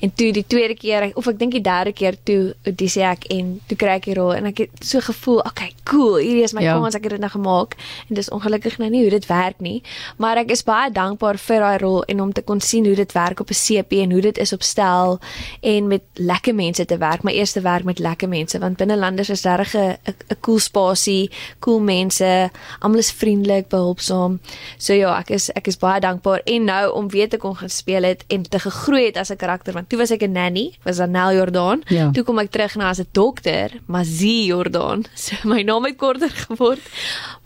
En 0.00 0.14
toe 0.14 0.30
die 0.32 0.44
tweede 0.46 0.76
keer 0.78 1.08
of 1.18 1.26
ek 1.26 1.38
dink 1.42 1.56
die 1.58 1.64
derde 1.64 1.92
keer 1.92 2.14
toe 2.24 2.54
audisie 2.64 3.02
ek 3.10 3.26
en 3.34 3.56
toe 3.66 3.76
kry 3.80 3.96
ek 3.98 4.06
die 4.10 4.14
rol 4.18 4.32
en 4.36 4.46
ek 4.52 4.64
het 4.66 4.84
so 4.86 5.00
gevoel, 5.02 5.42
okay, 5.48 5.72
cool, 5.88 6.16
hierdie 6.22 6.44
is 6.46 6.54
my 6.54 6.62
Ja. 6.62 6.74
kans, 6.78 6.94
ek 6.94 7.02
het 7.08 7.16
dit 7.16 7.20
nou 7.20 7.30
gemaak. 7.30 7.74
En 8.08 8.14
dis 8.14 8.28
ongelukkig 8.30 8.78
nou 8.78 8.90
nie 8.90 9.02
hoe 9.02 9.10
dit 9.10 9.26
werk 9.26 9.60
nie, 9.60 9.82
maar 10.18 10.36
ek 10.36 10.50
is 10.50 10.62
baie 10.62 10.90
dankbaar 10.92 11.38
vir 11.38 11.60
daai 11.60 11.78
rol 11.78 12.02
en 12.08 12.20
om 12.20 12.32
te 12.32 12.42
kon 12.42 12.60
sien 12.60 12.84
hoe 12.86 12.94
dit 12.94 13.12
werk 13.12 13.40
op 13.48 13.54
'n 13.56 13.64
CP 13.82 13.92
en 14.04 14.10
hoe 14.12 14.20
dit 14.20 14.38
is 14.38 14.52
op 14.52 14.62
stel 14.62 15.18
en 15.60 15.86
met 15.86 16.02
lekker 16.14 16.54
mense 16.54 16.84
te 16.84 16.96
werk. 16.98 17.22
My 17.22 17.32
eerste 17.32 17.60
werk 17.60 17.84
met 17.84 17.98
lekker 17.98 18.28
mense 18.28 18.58
want 18.58 18.76
binnelanders 18.76 19.28
is 19.30 19.42
regtig 19.42 19.74
'n 19.74 19.96
'n 20.30 20.36
cool 20.40 20.58
spasie, 20.58 21.30
cool 21.60 21.80
mense, 21.80 22.50
almal 22.80 22.98
is 22.98 23.10
vriendelik, 23.12 23.68
behulpsaam. 23.68 24.40
So 24.78 24.92
ja, 24.92 25.18
ek 25.18 25.30
is 25.30 25.50
ek 25.52 25.66
is 25.66 25.76
baie 25.78 26.00
dankbaar 26.00 26.40
en 26.44 26.64
nou 26.64 26.92
om 26.94 27.08
weer 27.08 27.28
te 27.28 27.36
kon 27.36 27.56
gaan 27.56 27.70
speel 27.70 28.02
het 28.02 28.24
en 28.28 28.42
te 28.42 28.58
gegroei 28.58 29.04
het 29.06 29.16
as 29.16 29.30
'n 29.30 29.36
karakter 29.36 29.72
want 29.72 29.88
toe 29.88 29.98
was 29.98 30.10
ek 30.10 30.22
'n 30.22 30.32
nanny, 30.32 30.72
was 30.84 30.98
Anel 31.00 31.32
Jordaan. 31.32 31.82
Ja. 31.88 32.10
Toe 32.10 32.24
kom 32.24 32.38
ek 32.38 32.50
terug 32.50 32.74
na 32.76 32.88
as 32.88 32.98
'n 32.98 33.06
dokter, 33.12 33.70
Mazie 33.86 34.44
Jordaan. 34.44 35.04
So 35.14 35.34
my 35.44 35.62
naam 35.62 35.84
het 35.84 35.96
korter 35.96 36.30
geword, 36.30 36.80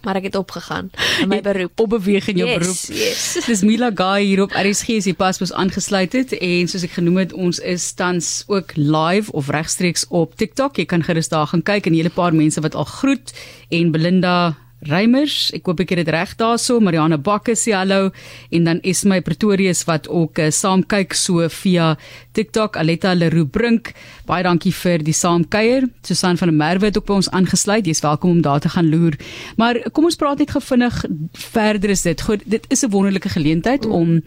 maar 0.02 0.16
ek 0.16 0.22
het 0.22 0.34
opgegaan 0.36 0.90
in 1.20 1.28
my 1.28 1.40
beroep. 1.40 1.80
Opbeweeg 1.80 2.28
in 2.28 2.36
jou 2.36 2.48
Yes, 2.48 2.58
beroep. 2.58 2.98
yes. 2.98 3.44
Dis 3.46 3.62
Mila 3.62 3.90
Guy 3.94 4.22
hier 4.24 4.42
op 4.42 4.50
RSG 4.52 4.88
as 4.96 5.04
jy 5.04 5.14
pas 5.14 5.38
mos 5.40 5.52
aangesluit 5.92 6.12
het 6.12 6.32
en 6.40 6.68
soos 6.70 6.84
ek 6.86 6.94
genoem 6.96 7.18
het, 7.20 7.32
ons 7.36 7.58
is 7.60 7.84
tans 7.92 8.44
ook 8.48 8.72
live 8.76 9.32
of 9.36 9.50
regstreeks 9.52 10.06
op 10.08 10.32
TikTok. 10.40 10.78
Jy 10.80 10.86
kan 10.88 11.04
gerus 11.04 11.28
daar 11.28 11.46
gaan 11.52 11.62
kyk 11.62 11.86
en 11.86 11.92
'n 11.92 11.96
hele 12.00 12.10
paar 12.10 12.32
mense 12.32 12.60
wat 12.60 12.74
al 12.74 12.84
groet 12.84 13.32
en 13.70 13.92
Belinda 13.92 14.56
Reimers, 14.82 15.52
ek 15.54 15.66
hoop 15.66 15.80
ek 15.80 15.90
het 15.90 15.98
dit 16.02 16.08
reg 16.08 16.34
daarso. 16.36 16.80
Mariana 16.80 17.18
Bakke 17.18 17.54
sê 17.54 17.70
hallo 17.72 18.10
en 18.50 18.64
dan 18.64 18.80
Esme 18.82 19.20
Pretorius 19.20 19.84
wat 19.84 20.08
ook 20.08 20.38
uh, 20.38 20.50
saam 20.50 20.82
kyk 20.82 21.14
so 21.14 21.46
via 21.48 21.96
TikTok. 22.32 22.76
Aletta 22.76 23.14
Leroux 23.14 23.50
Brink, 23.50 23.92
baie 24.26 24.42
dankie 24.42 24.72
vir 24.72 25.02
die 25.04 25.14
saamkuier. 25.16 25.88
Susan 26.02 26.38
van 26.40 26.48
der 26.48 26.56
Merwe 26.56 26.90
het 26.90 26.98
ook 26.98 27.06
by 27.06 27.18
ons 27.20 27.30
aangesluit. 27.30 27.86
Jy's 27.86 28.02
welkom 28.04 28.30
om 28.30 28.42
daar 28.42 28.60
te 28.60 28.68
gaan 28.72 28.88
loer. 28.90 29.16
Maar 29.56 29.80
kom 29.92 30.04
ons 30.04 30.16
praat 30.16 30.38
net 30.38 30.50
gevinnig 30.50 31.04
verder 31.32 31.90
is 31.90 32.02
dit. 32.02 32.22
Goed, 32.22 32.42
dit 32.46 32.64
is 32.68 32.82
'n 32.82 32.90
wonderlike 32.90 33.28
geleentheid 33.28 33.84
mm. 33.84 33.92
om 33.92 34.22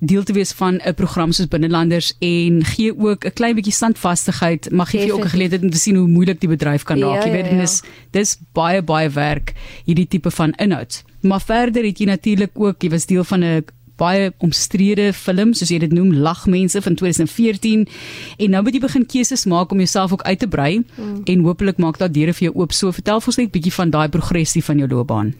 deel 0.00 0.22
te 0.22 0.32
wees 0.32 0.52
van 0.52 0.80
'n 0.84 0.94
program 0.94 1.32
soos 1.32 1.48
Binnelanders 1.48 2.14
en 2.18 2.64
gee 2.64 2.98
ook 2.98 3.24
'n 3.24 3.32
klein 3.32 3.54
bietjie 3.54 3.72
standvastigheid. 3.72 4.70
Mag 4.70 4.90
gee 4.90 5.00
vir 5.00 5.08
jou 5.08 5.18
ook 5.18 5.26
'n 5.26 5.36
geleentheid 5.36 5.62
om 5.62 5.70
te 5.70 5.78
sien 5.78 5.96
hoe 5.96 6.08
moeilik 6.08 6.40
die 6.40 6.48
bedryf 6.48 6.82
kan 6.82 6.98
raak. 6.98 7.24
Ja, 7.24 7.26
Jy 7.26 7.32
weet 7.32 7.44
ja, 7.44 7.50
dit 7.50 7.58
ja. 7.58 7.62
is 7.62 7.82
dis 8.10 8.38
baie 8.52 8.82
baie 8.82 9.10
werk 9.10 9.52
hierdie 9.84 10.08
tipe 10.08 10.30
van 10.30 10.52
inhoud. 10.52 11.02
Maar 11.20 11.40
verder 11.40 11.84
het 11.84 11.98
jy 11.98 12.06
natuurlik 12.06 12.50
ook, 12.54 12.82
jy 12.82 12.90
was 12.90 13.06
deel 13.06 13.24
van 13.24 13.44
'n 13.44 13.64
baie 14.00 14.30
omstrede 14.42 15.10
film 15.16 15.54
soos 15.54 15.70
jy 15.72 15.80
dit 15.84 15.94
noem 15.94 16.14
Lagmense 16.24 16.82
van 16.82 16.96
2014 16.98 17.86
en 18.38 18.54
nou 18.56 18.64
moet 18.64 18.76
jy 18.76 18.82
begin 18.86 19.06
keuses 19.06 19.46
maak 19.50 19.72
om 19.72 19.82
jouself 19.82 20.16
ook 20.16 20.26
uit 20.26 20.40
te 20.40 20.48
brei 20.48 20.72
mm. 20.80 21.22
en 21.30 21.46
hopelik 21.46 21.78
maak 21.82 22.00
dat 22.00 22.14
deure 22.16 22.34
vir 22.36 22.50
jou 22.50 22.56
oop. 22.62 22.74
So 22.76 22.92
vertel 22.96 23.22
ons 23.22 23.40
net 23.40 23.52
bietjie 23.54 23.74
van 23.76 23.92
daai 23.94 24.08
progressie 24.08 24.64
van 24.64 24.82
jou 24.82 24.90
loopbaan. 24.90 25.34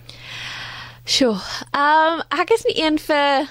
Sjoe. 1.05 1.37
Ehm 1.75 2.21
um, 2.21 2.25
ek 2.41 2.53
is 2.55 2.67
nie 2.69 2.81
een 2.85 2.99
vir 3.03 3.49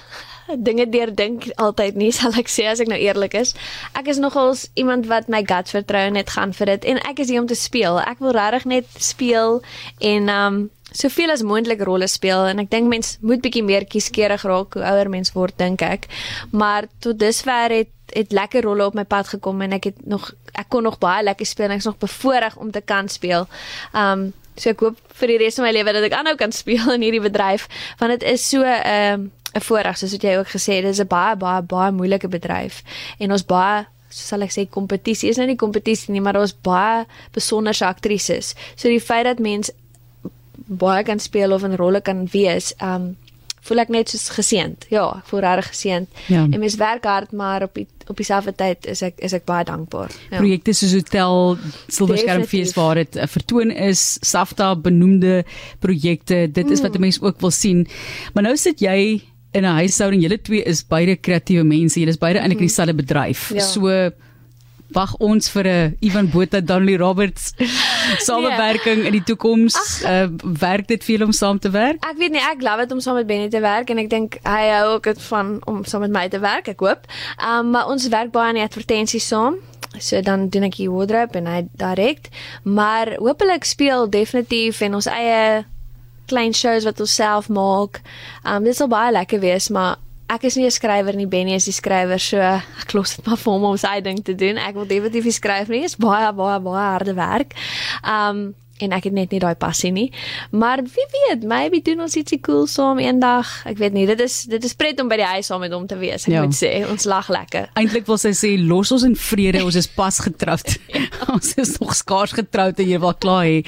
dinge 0.58 0.86
deurdink 0.90 1.50
altyd 1.62 1.98
nie, 2.00 2.12
sal 2.18 2.34
ek 2.40 2.50
sê 2.52 2.68
as 2.72 2.82
ek 2.84 2.90
nou 2.92 3.00
eerlik 3.00 3.36
is. 3.38 3.54
Ek 3.98 4.10
is 4.12 4.22
nogals 4.22 4.68
iemand 4.80 5.10
wat 5.12 5.30
my 5.30 5.44
gut 5.46 5.72
vertrou 5.74 6.06
net 6.14 6.34
gaan 6.36 6.54
vir 6.58 6.76
dit 6.76 6.90
en 6.94 7.02
ek 7.10 7.24
is 7.26 7.34
hier 7.34 7.42
om 7.42 7.50
te 7.50 7.58
speel. 7.58 8.00
Ek 8.02 8.22
wil 8.24 8.36
regtig 8.38 8.70
net 8.70 9.00
speel 9.12 9.62
en 10.00 10.30
ehm 10.30 10.60
um, 10.60 10.68
soveel 10.92 11.32
as 11.32 11.44
moontlik 11.46 11.82
rolle 11.86 12.08
speel 12.08 12.48
en 12.50 12.60
ek 12.60 12.72
dink 12.72 12.90
mens 12.90 13.18
moet 13.22 13.42
bietjie 13.42 13.64
meer 13.64 13.86
kieskeurig 13.86 14.44
raak 14.48 14.78
hoe 14.78 14.84
ouer 14.84 15.10
mens 15.10 15.34
word 15.36 15.58
dink 15.58 15.82
ek. 15.86 16.10
Maar 16.52 16.90
tot 17.00 17.20
dusver 17.20 17.76
het 17.80 17.96
het 18.10 18.32
lekker 18.34 18.66
rolle 18.66 18.88
op 18.90 18.96
my 18.98 19.06
pad 19.06 19.28
gekom 19.30 19.62
en 19.62 19.76
ek 19.78 19.92
het 19.92 19.98
nog 20.10 20.32
ek 20.58 20.66
kon 20.74 20.84
nog 20.84 20.98
baie 20.98 21.24
lekker 21.24 21.46
speel 21.46 21.68
en 21.70 21.76
ek's 21.76 21.86
nog 21.86 22.00
bevoorreg 22.02 22.56
om 22.58 22.72
te 22.72 22.82
kan 22.82 23.10
speel. 23.10 23.46
Um 23.94 24.32
so 24.60 24.74
ek 24.74 24.82
hoop 24.84 24.98
vir 25.22 25.32
die 25.32 25.38
res 25.40 25.56
van 25.56 25.70
my 25.70 25.74
lewe 25.76 25.94
dat 25.96 26.08
ek 26.10 26.16
aanhou 26.18 26.36
kan 26.36 26.52
speel 26.52 26.90
in 26.96 27.06
hierdie 27.06 27.24
bedryf 27.24 27.70
want 28.00 28.18
dit 28.18 28.26
is 28.34 28.50
so 28.50 28.66
'n 28.66 28.82
um, 29.14 29.32
'n 29.56 29.62
voorreg 29.62 29.98
soos 29.98 30.12
wat 30.12 30.24
jy 30.24 30.36
ook 30.38 30.50
gesê 30.50 30.82
het, 30.82 30.84
dit 30.90 30.98
is 30.98 31.00
'n 31.00 31.08
baie 31.08 31.36
baie 31.36 31.62
baie 31.62 31.92
moeilike 31.92 32.28
bedryf 32.28 32.84
en 33.20 33.32
ons 33.32 33.46
baie 33.46 33.86
so 34.10 34.26
sal 34.26 34.42
ek 34.42 34.54
sê 34.54 34.66
kompetisie 34.70 35.30
is 35.30 35.38
nou 35.38 35.46
nie 35.50 35.60
kompetisie 35.60 36.14
nie, 36.14 36.22
maar 36.22 36.34
daar's 36.34 36.56
baie 36.66 37.06
besonderse 37.36 37.86
aktrises. 37.86 38.56
So 38.76 38.90
die 38.90 39.02
feit 39.02 39.28
dat 39.30 39.40
mens 39.40 39.72
baie 40.68 41.04
kan 41.04 41.20
speel 41.20 41.52
of 41.52 41.64
in 41.64 41.76
rolle 41.76 42.02
kan 42.02 42.28
wees, 42.32 42.74
um 42.82 43.16
voel 43.62 43.84
ek 43.84 43.90
net 43.94 44.10
soos 44.10 44.30
geseënd. 44.34 44.88
Ja, 44.90 45.06
ek 45.20 45.28
voel 45.30 45.44
regtig 45.46 45.72
geseënd. 45.74 46.22
Ja. 46.32 46.46
En 46.48 46.60
mens 46.60 46.78
werk 46.80 47.04
hard, 47.04 47.32
maar 47.32 47.64
op 47.68 47.74
die 47.74 47.88
op 48.10 48.18
dieselfde 48.18 48.56
tyd 48.58 48.88
is 48.90 49.04
ek 49.06 49.20
is 49.22 49.36
ek 49.38 49.44
baie 49.46 49.66
dankbaar. 49.68 50.10
Ja. 50.32 50.40
Projekte 50.40 50.74
soos 50.74 50.96
Hotel 50.98 51.60
Silverskermfees 51.94 52.72
Definitief. 52.72 52.78
waar 52.80 52.96
dit 52.96 53.20
vertoon 53.36 53.72
is, 53.72 54.18
SAFTA 54.26 54.72
benoemde 54.76 55.44
projekte, 55.80 56.48
dit 56.52 56.72
is 56.72 56.82
wat 56.82 56.96
'n 56.96 57.02
mens 57.02 57.22
ook 57.22 57.40
wil 57.40 57.52
sien. 57.52 57.88
Maar 58.34 58.44
nou 58.44 58.58
sit 58.58 58.80
jy 58.80 59.22
in 59.52 59.64
'n 59.66 59.78
huishouding, 59.82 60.22
julle 60.22 60.42
twee 60.42 60.64
is 60.64 60.84
beide 60.84 61.16
kreatiewe 61.16 61.64
mense, 61.64 62.00
julle 62.00 62.10
is 62.10 62.18
beide 62.18 62.40
eintlik 62.40 62.60
in 62.60 62.68
dieselfde 62.68 62.94
bedryf. 62.94 63.52
Ja. 63.54 63.62
So 63.62 64.12
wag 64.92 65.16
ons 65.20 65.50
vir 65.50 65.68
'n 65.68 65.98
Ivan 66.02 66.30
Botha 66.30 66.62
Donnelly 66.62 66.98
Roberts 66.98 67.54
Samewerking 68.18 69.06
in 69.06 69.16
die 69.16 69.24
toekoms, 69.24 69.78
uh, 70.04 70.28
werk 70.60 70.88
dit 70.88 71.04
vir 71.04 71.26
hom 71.26 71.34
saam 71.36 71.60
te 71.60 71.72
werk? 71.74 72.02
Ek 72.06 72.18
weet 72.20 72.34
nie, 72.36 72.42
ek 72.44 72.64
love 72.66 72.86
dit 72.86 72.92
om 72.96 73.02
saam 73.04 73.20
met 73.20 73.28
Benny 73.30 73.50
te 73.50 73.62
werk 73.64 73.90
en 73.90 74.02
ek 74.02 74.10
dink 74.12 74.40
hy 74.48 74.62
hou 74.74 74.96
ook 74.96 75.10
dit 75.12 75.22
van 75.30 75.56
om 75.70 75.84
saam 75.86 76.06
met 76.08 76.16
my 76.16 76.28
te 76.32 76.42
werk, 76.44 76.68
ek 76.72 76.84
hoop. 76.86 77.10
Um 77.38 77.72
maar 77.76 77.92
ons 77.92 78.08
werk 78.10 78.32
baie 78.36 78.54
aan 78.54 78.60
die 78.60 78.66
advertensies 78.66 79.28
saam. 79.28 79.60
So 80.00 80.22
dan 80.22 80.50
doen 80.54 80.68
ek 80.70 80.78
die 80.78 80.90
wardrobe 80.92 81.40
en 81.40 81.50
hy 81.50 81.64
direk, 81.80 82.30
maar 82.64 83.16
hopelik 83.18 83.66
speel 83.66 84.10
definitief 84.10 84.82
en 84.86 85.00
ons 85.00 85.10
eie 85.10 85.66
klein 86.30 86.54
shows 86.54 86.86
wat 86.86 87.00
ons 87.02 87.16
self 87.16 87.50
maak. 87.50 88.02
Um 88.46 88.68
dit 88.68 88.78
sal 88.78 88.92
baie 88.92 89.12
lekker 89.16 89.42
wees, 89.42 89.70
maar 89.74 89.98
ek 90.30 90.44
is 90.44 90.56
nie 90.56 90.66
'n 90.66 90.72
skrywer 90.72 91.16
nie, 91.16 91.26
Benny 91.26 91.56
is 91.56 91.66
die 91.66 91.74
skrywer, 91.74 92.20
so 92.20 92.38
ek 92.38 92.94
los 92.94 93.16
dit 93.16 93.26
maar 93.26 93.38
vir 93.38 93.54
hom 93.54 93.64
om 93.64 93.78
sy 93.78 94.00
ding 94.02 94.24
te 94.24 94.36
doen. 94.36 94.58
Ek 94.58 94.76
wil 94.76 94.86
definitief 94.86 95.24
nie 95.24 95.34
skryf 95.34 95.68
nie, 95.68 95.82
dit 95.82 95.90
is 95.90 95.96
baie 95.96 96.32
baie 96.34 96.60
baie 96.60 96.86
harde 96.94 97.14
werk. 97.14 97.54
Um 98.04 98.56
en 98.86 98.96
ek 98.96 99.10
het 99.10 99.14
net 99.14 99.32
nie 99.32 99.42
daai 99.44 99.56
passie 99.60 99.92
nie. 99.92 100.12
Maar 100.52 100.84
wie 100.84 101.08
weet, 101.16 101.44
maybe 101.44 101.82
doen 101.86 102.02
ons 102.06 102.16
ietsie 102.16 102.40
cool 102.46 102.68
saam 102.68 103.00
eendag. 103.00 103.50
Ek 103.70 103.78
weet 103.82 103.94
nie, 103.94 104.06
dit 104.10 104.20
is 104.20 104.44
dit 104.50 104.64
is 104.64 104.74
pret 104.74 105.00
om 105.02 105.10
by 105.12 105.20
die 105.22 105.30
huis 105.36 105.50
saam 105.52 105.64
met 105.64 105.74
hom 105.76 105.88
te 105.88 105.98
wees. 106.00 106.28
Ek 106.28 106.34
ja. 106.34 106.44
moet 106.46 106.56
sê, 106.56 106.72
ons 106.90 107.08
lag 107.10 107.30
lekker. 107.30 107.70
Eintlik 107.80 108.08
wil 108.10 108.20
sy 108.22 108.34
sê 108.38 108.56
los 108.60 108.92
ons 108.96 109.06
in 109.08 109.16
vrede, 109.16 109.64
ons 109.66 109.76
is 109.76 109.90
pas 110.00 110.20
getroud. 110.24 110.78
ja. 110.94 111.10
ons 111.34 111.54
is 111.62 111.76
nog 111.80 111.94
skaars 111.96 112.34
getroud 112.38 112.80
en 112.80 112.90
jy 112.90 113.00
wil 113.02 113.14
klaar 113.24 113.46
hê 113.48 113.60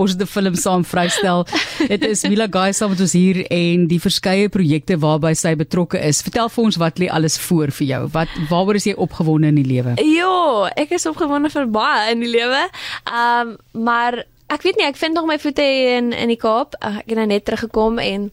ons 0.00 0.14
'n 0.14 0.26
film 0.26 0.54
saam 0.54 0.84
vrystel. 0.84 1.46
Dit 1.88 2.04
is 2.04 2.22
Mila 2.28 2.46
Guy 2.50 2.72
saam 2.72 2.90
met 2.90 3.00
ons 3.00 3.12
hier 3.12 3.44
en 3.50 3.86
die 3.88 4.00
verskeie 4.00 4.48
projekte 4.48 4.98
waarby 4.98 5.34
sy 5.34 5.54
betrokke 5.54 5.98
is. 5.98 6.22
Vertel 6.22 6.48
vir 6.48 6.64
ons 6.64 6.76
wat 6.76 6.98
lê 6.98 7.08
alles 7.08 7.38
voor 7.38 7.70
vir 7.70 7.86
jou? 7.86 8.02
Wat 8.12 8.28
waaroor 8.50 8.76
is 8.76 8.86
jy 8.86 8.94
opgewonde 8.94 9.48
in 9.48 9.60
die 9.60 9.68
lewe? 9.68 9.96
Ja, 10.04 10.70
ek 10.76 10.90
is 10.90 11.06
opgewonde 11.06 11.50
vir 11.50 11.66
baie 11.66 12.12
in 12.12 12.20
die 12.20 12.30
lewe. 12.30 12.68
Ehm 13.06 13.56
um, 13.56 13.56
maar 13.72 14.24
ek 14.50 14.62
weet 14.66 14.76
nie, 14.76 14.86
ek 14.86 14.98
vind 14.98 15.14
nog 15.14 15.28
my 15.30 15.38
voete 15.38 15.64
in 15.96 16.12
in 16.12 16.28
die 16.32 16.40
Kaap. 16.40 16.74
Ek 16.80 17.06
het 17.06 17.18
nou 17.18 17.26
net 17.30 17.44
teruggekom 17.46 17.98
en 18.02 18.30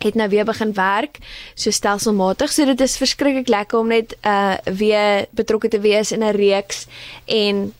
het 0.00 0.14
nou 0.16 0.28
weer 0.32 0.46
begin 0.48 0.72
werk 0.72 1.18
so 1.54 1.70
stelselmatig. 1.70 2.52
So 2.52 2.64
dit 2.64 2.80
is 2.80 2.96
verskriklik 2.96 3.48
lekker 3.48 3.78
om 3.78 3.90
net 3.92 4.16
uh 4.22 4.56
weer 4.64 5.26
betrokke 5.36 5.68
te 5.68 5.80
wees 5.80 6.12
in 6.12 6.24
'n 6.24 6.36
reeks 6.36 6.86
en 7.26 7.72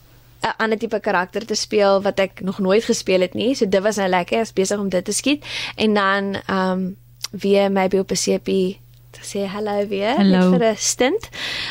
'n 0.42 0.54
ander 0.56 0.78
tipe 0.78 1.00
karakter 1.00 1.46
te 1.46 1.54
speel 1.54 2.02
wat 2.02 2.18
ek 2.18 2.40
nog 2.40 2.58
nooit 2.58 2.84
gespeel 2.84 3.20
het 3.20 3.34
nie. 3.34 3.54
So 3.54 3.68
dit 3.68 3.82
was 3.82 3.96
nou 3.96 4.08
lekker. 4.08 4.38
Ek 4.38 4.42
is 4.42 4.52
besig 4.52 4.78
om 4.78 4.88
dit 4.88 5.04
te 5.04 5.12
skiet 5.12 5.44
en 5.76 5.94
dan 5.94 6.36
um 6.48 6.96
weer 7.30 7.72
maybe 7.72 7.98
op 7.98 8.10
'n 8.10 8.16
CP 8.16 8.78
te 9.10 9.20
sê 9.22 9.46
hallo 9.46 9.86
weer 9.86 10.16
Hello. 10.16 10.50
vir 10.50 10.64
'n 10.64 10.76
stint. 10.76 11.28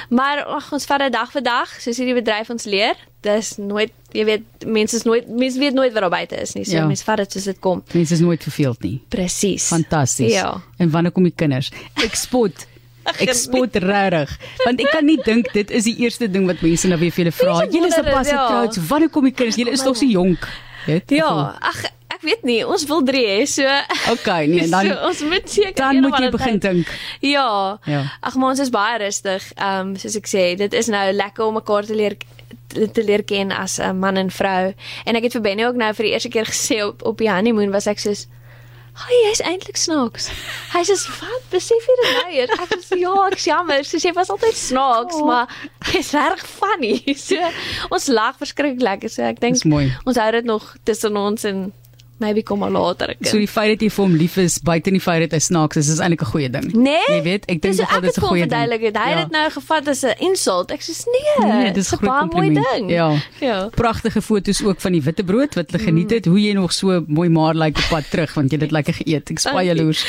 Maar 0.10 0.44
ag 0.44 0.72
ons 0.72 0.86
vat 0.86 1.00
dit 1.00 1.12
dag 1.12 1.32
vir 1.32 1.44
dag, 1.44 1.82
soos 1.82 1.98
hierdie 1.98 2.22
bedryf 2.22 2.50
ons 2.50 2.64
leer. 2.64 2.96
Dis 3.22 3.58
nooit, 3.60 3.92
jy 4.16 4.24
weet, 4.26 4.44
mense 4.66 4.96
is 4.96 5.04
nooit 5.04 5.28
mense 5.28 5.60
weet 5.60 5.74
nooit 5.76 5.92
wat 5.94 6.06
daar 6.06 6.14
buite 6.14 6.38
is 6.40 6.54
nie. 6.56 6.64
So 6.66 6.72
Ja. 6.78 6.82
ja. 6.84 6.88
mense 6.88 7.04
vat 7.04 7.18
dit 7.18 7.32
soos 7.36 7.44
dit 7.44 7.60
kom. 7.60 7.84
Mense 7.94 8.14
is 8.14 8.24
nooit 8.24 8.44
verveeld 8.44 8.82
nie. 8.82 9.02
Presies. 9.12 9.68
Fantasties. 9.68 10.34
Ja. 10.34 10.62
En 10.78 10.90
wanneer 10.90 11.12
kom 11.12 11.24
die 11.28 11.36
kinders? 11.36 11.72
Ek 12.00 12.16
spot 12.16 12.68
Ek 13.24 13.34
spot 13.34 13.76
regtig. 13.82 14.32
Want 14.66 14.82
ek 14.84 14.92
kan 14.94 15.06
nie 15.08 15.18
dink 15.26 15.52
dit 15.56 15.72
is 15.72 15.88
die 15.90 15.96
eerste 16.04 16.28
ding 16.32 16.46
wat 16.50 16.62
mense 16.62 16.88
nou 16.88 17.00
weer 17.02 17.12
vir 17.16 17.26
julle 17.26 17.36
vra. 17.36 17.56
Julle 17.66 17.88
is 17.90 17.96
wonder 17.96 18.14
pas 18.14 18.28
dit, 18.28 18.34
ja. 18.36 18.44
getroud. 18.46 18.76
So 18.76 18.82
wanneer 18.90 19.10
kom 19.14 19.30
die 19.30 19.34
kinders? 19.34 19.58
Julle 19.60 19.72
is 19.74 19.86
tog 19.86 19.98
so 19.98 20.06
jonk. 20.06 20.46
Weet? 20.86 21.12
Ja, 21.12 21.32
ag 21.60 21.80
ek 22.10 22.24
weet 22.26 22.44
nie, 22.44 22.60
ons 22.68 22.84
wil 22.90 23.04
drie 23.06 23.24
hê, 23.28 23.44
so 23.48 23.64
Okay, 24.12 24.48
nee, 24.50 24.66
dan 24.74 24.90
so, 24.90 24.96
ons 25.08 25.22
moet 25.30 25.46
seker 25.50 25.78
dan 25.78 26.02
moet 26.04 26.18
jy 26.20 26.30
begin 26.34 26.60
dink. 26.64 26.92
Ja. 27.24 27.78
Ja. 27.88 28.02
Ag 28.26 28.36
maar 28.36 28.56
ons 28.56 28.64
is 28.66 28.72
baie 28.74 28.98
rustig. 29.04 29.46
Ehm 29.58 29.94
um, 29.94 29.96
soos 30.00 30.18
ek 30.20 30.28
sê, 30.30 30.46
dit 30.60 30.76
is 30.76 30.92
nou 30.92 31.06
lekker 31.16 31.46
om 31.48 31.58
mekaar 31.60 31.88
te 31.88 31.98
leer 31.98 32.18
te 32.70 33.04
leer 33.04 33.24
ken 33.24 33.52
as 33.52 33.80
'n 33.80 34.00
man 34.00 34.18
en 34.18 34.30
vrou. 34.32 34.74
En 35.06 35.16
ek 35.16 35.24
het 35.24 35.34
vir 35.34 35.42
Benny 35.42 35.66
ook 35.66 35.76
nou 35.76 35.94
vir 35.94 36.04
die 36.06 36.12
eerste 36.14 36.30
keer 36.30 36.46
gesê 36.46 36.84
op 36.86 37.04
op 37.06 37.18
die 37.18 37.30
honeymoon 37.32 37.72
was 37.72 37.88
ek 37.88 38.00
soos 38.00 38.28
Hy 39.00 39.32
is 39.32 39.40
eintlik 39.40 39.78
snaaks. 39.78 40.26
Hy 40.74 40.82
sê 40.84 40.96
wat 41.22 41.44
besef 41.54 41.86
jy 41.88 41.96
dit 42.02 42.10
nou 42.12 42.32
eers? 42.34 42.50
Ek 42.60 42.82
sê 42.84 42.98
ja, 43.00 43.14
ek 43.28 43.36
is 43.38 43.46
jammer. 43.46 43.84
Sy 43.88 43.98
sê 43.98 44.12
was 44.14 44.30
altyd 44.30 44.56
snaaks, 44.58 45.16
Oh. 45.16 45.26
maar 45.26 45.48
hy's 45.94 46.12
reg 46.14 46.42
funny. 46.44 47.04
So 47.16 47.36
ons 47.90 48.08
lag 48.08 48.36
verskriklik 48.38 48.82
lekker. 48.82 49.10
So 49.10 49.24
ek 49.24 49.40
dink 49.40 49.56
ons 50.06 50.18
hou 50.18 50.32
dit 50.32 50.44
nog 50.46 50.76
tussen 50.84 51.16
ons 51.16 51.44
en 51.46 51.72
maybe 52.20 52.44
kom 52.44 52.60
maar 52.60 52.72
later. 52.72 53.10
Ek 53.10 53.28
So 53.28 53.38
die 53.38 53.48
feit 53.48 53.74
dat 53.74 53.82
jy 53.82 53.90
vir 53.90 54.06
hom 54.06 54.16
lief 54.16 54.38
is 54.38 54.60
buite 54.60 54.92
die 54.92 55.00
feit 55.00 55.22
dat 55.26 55.32
hy 55.32 55.40
snaaks 55.40 55.78
is, 55.78 55.90
is 55.90 56.00
eintlik 56.00 56.22
'n 56.22 56.32
goeie 56.32 56.50
ding. 56.50 56.74
Nee. 56.74 57.00
Jy 57.08 57.22
weet, 57.24 57.46
ek 57.48 57.62
dink 57.62 57.78
nogal 57.78 57.98
ek 57.98 58.02
dit 58.02 58.12
is 58.12 58.18
'n 58.18 58.28
goeie 58.28 58.48
ding. 58.48 58.96
Hy 59.00 59.10
het 59.10 59.24
dit 59.24 59.32
nou 59.32 59.50
gevat 59.50 59.88
as 59.88 60.04
'n 60.04 60.16
insult. 60.20 60.72
Ek 60.72 60.82
sê 60.82 60.94
nee, 61.06 61.48
Nee, 61.48 61.72
dis 61.72 61.92
'n 61.94 62.00
baie 62.06 62.26
mooi 62.26 62.54
ding. 62.54 62.90
Ja. 62.90 63.16
Ja. 63.40 63.70
Pragtige 63.76 64.22
foto's 64.22 64.62
ook 64.64 64.80
van 64.82 64.92
die 64.92 65.02
witbrood 65.02 65.56
wat 65.56 65.72
hulle 65.72 65.84
geniet 65.84 66.12
het. 66.12 66.26
Hoe 66.26 66.40
jy 66.42 66.54
nog 66.54 66.74
so 66.74 67.04
mooi 67.08 67.30
maar 67.30 67.56
lyk 67.56 67.78
op 67.78 67.88
pad 67.90 68.10
terug 68.10 68.34
want 68.34 68.52
jy 68.52 68.58
het 68.60 68.70
dit 68.70 68.72
lekker 68.72 68.94
geëet. 68.94 69.30
Ek 69.30 69.42
Dankie. 69.42 69.66
jaloers. 69.66 70.06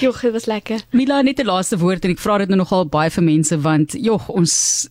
Jogg, 0.00 0.20
dit 0.20 0.32
was 0.32 0.46
lekker. 0.46 0.80
Mila 0.90 1.22
net 1.22 1.38
'n 1.40 1.46
laaste 1.46 1.78
woord 1.78 2.04
en 2.04 2.10
ek 2.10 2.18
vra 2.18 2.38
dit 2.38 2.48
nou 2.48 2.58
nogal 2.58 2.86
baie 2.86 3.10
vir 3.10 3.22
mense 3.22 3.60
want 3.60 3.92
jog 3.92 4.28
ons 4.28 4.88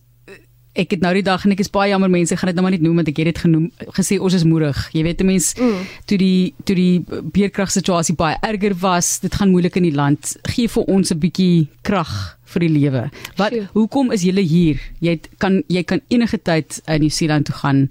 ek 0.74 0.96
het 0.96 1.00
nou 1.04 1.12
die 1.14 1.22
dag 1.22 1.44
en 1.46 1.54
ek 1.54 1.62
is 1.62 1.70
baie 1.70 1.92
jammer 1.92 2.10
mense 2.10 2.36
gaan 2.36 2.50
dit 2.50 2.58
nou 2.58 2.64
maar 2.66 2.74
net 2.74 2.82
noem 2.82 3.00
want 3.00 3.10
ek 3.10 3.20
het 3.22 3.30
dit 3.30 3.42
genoem 3.46 3.70
gesê 3.96 4.18
ons 4.18 4.34
is 4.34 4.44
moedig. 4.44 4.78
Jy 4.92 5.02
weet 5.06 5.20
'n 5.22 5.26
mens 5.26 5.54
mm. 5.54 5.82
toe 6.06 6.18
die 6.18 6.54
toe 6.64 6.76
die 6.76 7.04
beerkragsituasie 7.06 8.14
baie 8.14 8.36
erger 8.42 8.74
was, 8.80 9.20
dit 9.20 9.34
gaan 9.34 9.50
moeilik 9.50 9.76
in 9.76 9.86
die 9.90 9.94
land. 9.94 10.36
Gee 10.50 10.68
vir 10.68 10.82
ons 10.84 11.12
'n 11.12 11.18
bietjie 11.18 11.68
krag 11.82 12.38
vir 12.44 12.60
die 12.60 12.72
lewe. 12.72 13.10
Wat 13.36 13.52
Sjoe. 13.52 13.68
hoekom 13.72 14.12
is 14.12 14.22
jy 14.22 14.42
hier? 14.42 14.80
Jy 15.00 15.20
kan 15.38 15.62
jy 15.68 15.82
kan 15.82 16.00
enige 16.08 16.38
tyd 16.42 16.82
in 16.86 17.00
Nieu 17.00 17.10
Seeland 17.10 17.46
toe 17.46 17.54
gaan. 17.54 17.88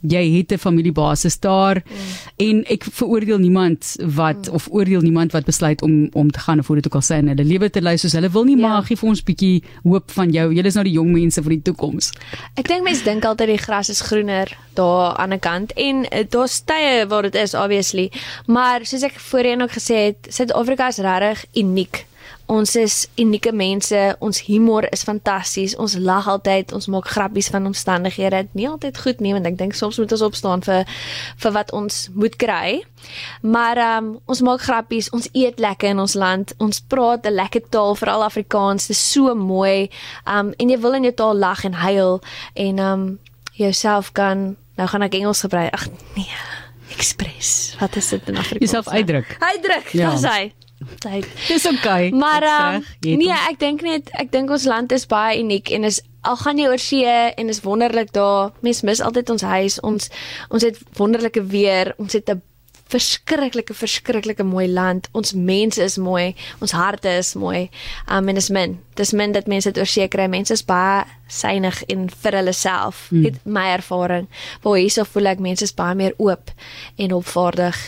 Jy 0.00 0.36
het 0.36 0.52
'n 0.52 0.58
familiebasis 0.58 1.38
daar 1.40 1.82
mm. 1.84 2.46
en 2.46 2.64
ek 2.70 2.84
veroordeel 2.84 3.38
niemand 3.38 3.96
wat 4.14 4.46
mm. 4.46 4.54
of 4.54 4.68
oordeel 4.70 5.00
niemand 5.00 5.32
wat 5.32 5.44
besluit 5.44 5.82
om 5.82 6.08
om 6.12 6.30
te 6.30 6.38
gaan 6.38 6.58
of 6.58 6.66
hoe 6.66 6.76
dit 6.76 6.86
ook 6.86 6.94
al 6.94 7.02
sê 7.02 7.18
in 7.18 7.28
hulle 7.28 7.44
lewe 7.44 7.70
te 7.70 7.80
lei 7.80 7.96
soos 7.96 8.12
hulle 8.12 8.30
wil 8.30 8.44
nie 8.44 8.56
Ja. 8.58 8.68
maar 8.68 8.82
gee 8.82 8.96
vir 8.96 9.08
ons 9.08 9.22
bietjie 9.22 9.62
hoop 9.82 10.10
van 10.10 10.30
jou. 10.30 10.52
Julle 10.54 10.66
is 10.66 10.74
nou 10.74 10.84
die 10.84 10.92
jong 10.92 11.12
mense 11.12 11.42
vir 11.42 11.50
die 11.50 11.62
toekoms. 11.62 12.12
Ek 12.54 12.68
dink 12.68 12.84
mense 12.84 13.04
dink 13.04 13.24
altyd 13.24 13.48
die 13.48 13.58
gras 13.58 13.88
is 13.88 14.00
groener 14.00 14.56
daar 14.74 15.16
aan 15.16 15.30
die 15.30 15.38
kant 15.38 15.72
en 15.72 16.04
uh, 16.04 16.24
daar's 16.28 16.60
tye 16.64 17.06
waar 17.08 17.22
dit 17.22 17.34
is 17.34 17.54
obviously, 17.54 18.10
maar 18.46 18.86
soos 18.86 19.02
ek 19.02 19.18
voorheen 19.30 19.62
ook 19.62 19.74
gesê 19.78 19.94
het, 20.10 20.28
Suid-Afrika 20.30 20.88
is 20.88 21.02
regtig 21.02 21.44
uniek. 21.54 22.07
Ons 22.48 22.72
is 22.80 22.94
unieke 23.20 23.52
mense, 23.52 23.98
ons 24.24 24.38
humor 24.46 24.86
is 24.88 25.02
fantasties, 25.04 25.74
ons 25.76 25.98
lag 26.00 26.24
altyd, 26.32 26.72
ons 26.72 26.86
maak 26.88 27.10
grappies 27.12 27.50
van 27.52 27.68
omstandighede. 27.68 28.46
Nie 28.56 28.68
altyd 28.70 28.96
goed 29.04 29.20
nie, 29.20 29.34
want 29.36 29.44
ek 29.50 29.58
dink 29.60 29.76
soms 29.76 29.98
moet 30.00 30.14
ons 30.16 30.24
opstaan 30.24 30.64
vir 30.64 30.88
vir 31.42 31.52
wat 31.52 31.72
ons 31.76 31.98
moet 32.16 32.38
kry. 32.40 32.78
Maar 33.44 33.82
ehm 33.84 34.08
um, 34.08 34.14
ons 34.32 34.40
maak 34.48 34.64
grappies, 34.64 35.10
ons 35.12 35.28
eet 35.36 35.60
lekker 35.60 35.92
in 35.92 36.00
ons 36.00 36.14
land, 36.16 36.54
ons 36.58 36.80
praat 36.80 37.26
'n 37.26 37.36
lekker 37.36 37.68
taal, 37.68 37.94
veral 37.94 38.24
Afrikaans. 38.24 38.88
Dit 38.88 38.96
is 38.96 39.12
so 39.12 39.34
mooi. 39.34 39.90
Ehm 40.24 40.48
um, 40.48 40.54
en 40.56 40.70
jy 40.70 40.78
wil 40.80 40.94
in 40.94 41.02
jou 41.02 41.14
taal 41.14 41.36
lag 41.36 41.64
en 41.64 41.72
huil 41.72 42.20
en 42.54 42.78
ehm 42.78 42.92
um, 42.92 43.18
jouself 43.52 44.12
kan 44.12 44.56
nou 44.76 44.88
gaan 44.88 45.02
ek 45.02 45.14
Engels 45.14 45.40
gebruik. 45.40 45.74
Ag 45.74 45.88
nee. 46.16 46.32
Express. 46.96 47.76
Wat 47.78 47.96
is 47.96 48.08
dit 48.08 48.28
in 48.28 48.36
Afrikaans? 48.36 48.70
Jouself 48.70 48.88
uitdruk. 48.88 49.36
Uitdruk. 49.38 49.88
Ja. 49.92 50.10
Dis 50.10 50.24
hy. 50.24 50.52
Tyd. 50.98 51.26
Dis 51.48 51.66
okay. 51.66 52.10
Maar 52.10 52.42
um, 52.42 52.82
het 52.82 53.00
nee, 53.00 53.16
ons- 53.28 53.48
ek 53.50 53.58
dink 53.58 53.82
net 53.82 54.10
ek 54.12 54.30
dink 54.32 54.50
ons 54.50 54.64
land 54.64 54.92
is 54.92 55.06
baie 55.06 55.38
uniek 55.40 55.70
en 55.70 55.84
is 55.84 56.00
al 56.22 56.36
gaan 56.36 56.58
jy 56.58 56.68
oor 56.68 56.78
see 56.78 57.04
en 57.06 57.48
is 57.48 57.60
wonderlik 57.64 58.12
daar. 58.12 58.52
Mens 58.60 58.82
mis 58.82 59.00
altyd 59.00 59.30
ons 59.30 59.42
huis. 59.42 59.80
Ons 59.80 60.10
ons 60.48 60.62
het 60.62 60.78
wonderlike 60.98 61.42
weer. 61.50 61.94
Ons 61.98 62.12
het 62.12 62.30
'n 62.30 62.42
verskriklike 62.92 63.74
verskriklike 63.76 64.44
mooi 64.46 64.66
land. 64.68 65.08
Ons 65.12 65.34
mense 65.34 65.82
is 65.82 65.98
mooi. 65.98 66.34
Ons 66.64 66.74
harte 66.76 67.10
is 67.18 67.34
mooi. 67.38 67.68
Um 68.10 68.28
en 68.28 68.40
is 68.40 68.50
min. 68.50 68.78
Dis 68.98 69.12
min 69.12 69.32
dat 69.32 69.46
mense 69.46 69.70
dit 69.70 69.78
oor 69.78 69.88
see 69.88 70.08
kry. 70.08 70.28
Mense 70.30 70.54
is 70.56 70.64
baie 70.64 71.04
synig 71.28 71.82
en 71.92 72.08
vir 72.08 72.38
hulle 72.40 72.54
self. 72.56 73.08
Mm. 73.12 73.24
Het 73.26 73.44
my 73.44 73.66
ervaring. 73.76 74.28
Waar 74.64 74.80
hierso 74.80 75.04
voel 75.04 75.34
ek 75.34 75.44
mense 75.44 75.64
is 75.64 75.76
baie 75.76 75.96
meer 75.98 76.16
oop 76.18 76.50
en 76.96 77.14
opvaardig 77.18 77.78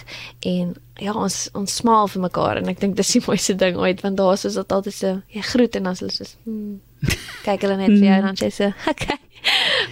en 0.40 0.76
ja, 1.00 1.14
ons 1.14 1.38
ons 1.56 1.78
smaal 1.80 2.10
vir 2.12 2.24
mekaar 2.26 2.60
en 2.60 2.70
ek 2.72 2.82
dink 2.82 2.98
dis 2.98 3.14
die 3.16 3.24
mooiste 3.24 3.56
ding 3.60 3.80
ooit 3.80 4.04
want 4.04 4.20
daar 4.20 4.36
is 4.36 4.46
dit 4.58 4.76
altyd 4.76 4.96
so 4.96 5.16
jy 5.32 5.44
groet 5.52 5.80
en 5.80 5.88
dan 5.88 5.96
is 5.96 6.04
hulle 6.04 6.16
so 6.18 6.30
hmm, 6.44 6.78
kyk 7.46 7.66
hulle 7.66 7.80
net 7.80 7.96
vir 7.96 8.06
jou 8.10 8.20
en 8.20 8.30
dan 8.30 8.40
sê 8.40 8.52
sy 8.54 8.72
okay 8.92 9.19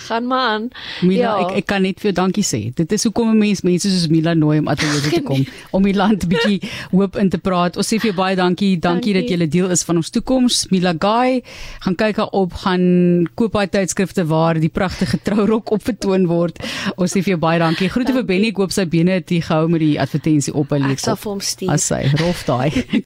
gaan 0.00 0.26
maar 0.26 0.48
aan. 0.48 0.68
Mila, 1.02 1.38
Ja. 1.38 1.48
ek 1.48 1.56
ek 1.56 1.66
kan 1.66 1.82
net 1.82 2.00
vir 2.00 2.12
jou 2.12 2.24
dankie 2.24 2.44
sê. 2.44 2.74
Dit 2.74 2.92
is 2.92 3.04
hoekom 3.04 3.30
'n 3.30 3.38
mens 3.38 3.62
mense 3.62 3.88
soos 3.90 4.08
Mila 4.08 4.34
nooi 4.34 4.58
om 4.58 4.68
ateljee 4.68 5.00
toe 5.02 5.10
te 5.12 5.22
kom 5.22 5.44
om 5.72 5.82
die 5.82 5.94
land 5.94 6.28
bietjie 6.28 6.60
hoop 6.90 7.16
in 7.16 7.28
te 7.30 7.38
praat. 7.38 7.76
Ons 7.76 7.86
sê 7.86 7.98
vir 8.00 8.12
jou 8.12 8.14
baie 8.14 8.36
dankie. 8.36 8.78
Dankie, 8.78 9.12
dankie. 9.12 9.14
dat 9.14 9.28
jy 9.28 9.36
'n 9.44 9.48
deel 9.50 9.70
is 9.70 9.82
van 9.82 9.96
ons 9.96 10.10
toekoms. 10.10 10.66
Mila 10.70 10.94
Guy, 10.98 11.42
gaan 11.80 11.94
kyk 11.94 12.16
haar 12.16 12.28
op, 12.32 12.52
gaan 12.52 13.26
koop 13.34 13.54
haar 13.54 13.68
tydskrifte 13.68 14.26
waar 14.26 14.58
die 14.60 14.68
pragtige 14.68 15.18
trourok 15.22 15.70
op 15.70 15.82
vertoon 15.82 16.26
word. 16.26 16.58
Ons 16.96 17.10
sê 17.12 17.22
vir 17.22 17.32
jou 17.34 17.38
baie 17.38 17.58
dankie. 17.58 17.88
Groete 17.88 18.12
vir. 18.12 18.24
Benny, 18.24 18.48
ek 18.48 18.56
hoop 18.56 18.72
sy 18.72 18.84
bene 18.84 19.10
het 19.10 19.28
hier 19.28 19.42
gehou 19.42 19.68
met 19.68 19.80
die 19.80 19.98
advertensie 20.00 20.52
op 20.54 20.68
by 20.68 20.76
Ek 20.76 20.82
leef. 20.88 20.98
sal 21.00 21.16
vir 21.16 21.30
hom 21.32 21.40
stuur. 21.40 21.70
As 21.70 21.82
sy 21.86 22.10
rof 22.18 22.44
daai. 22.46 23.02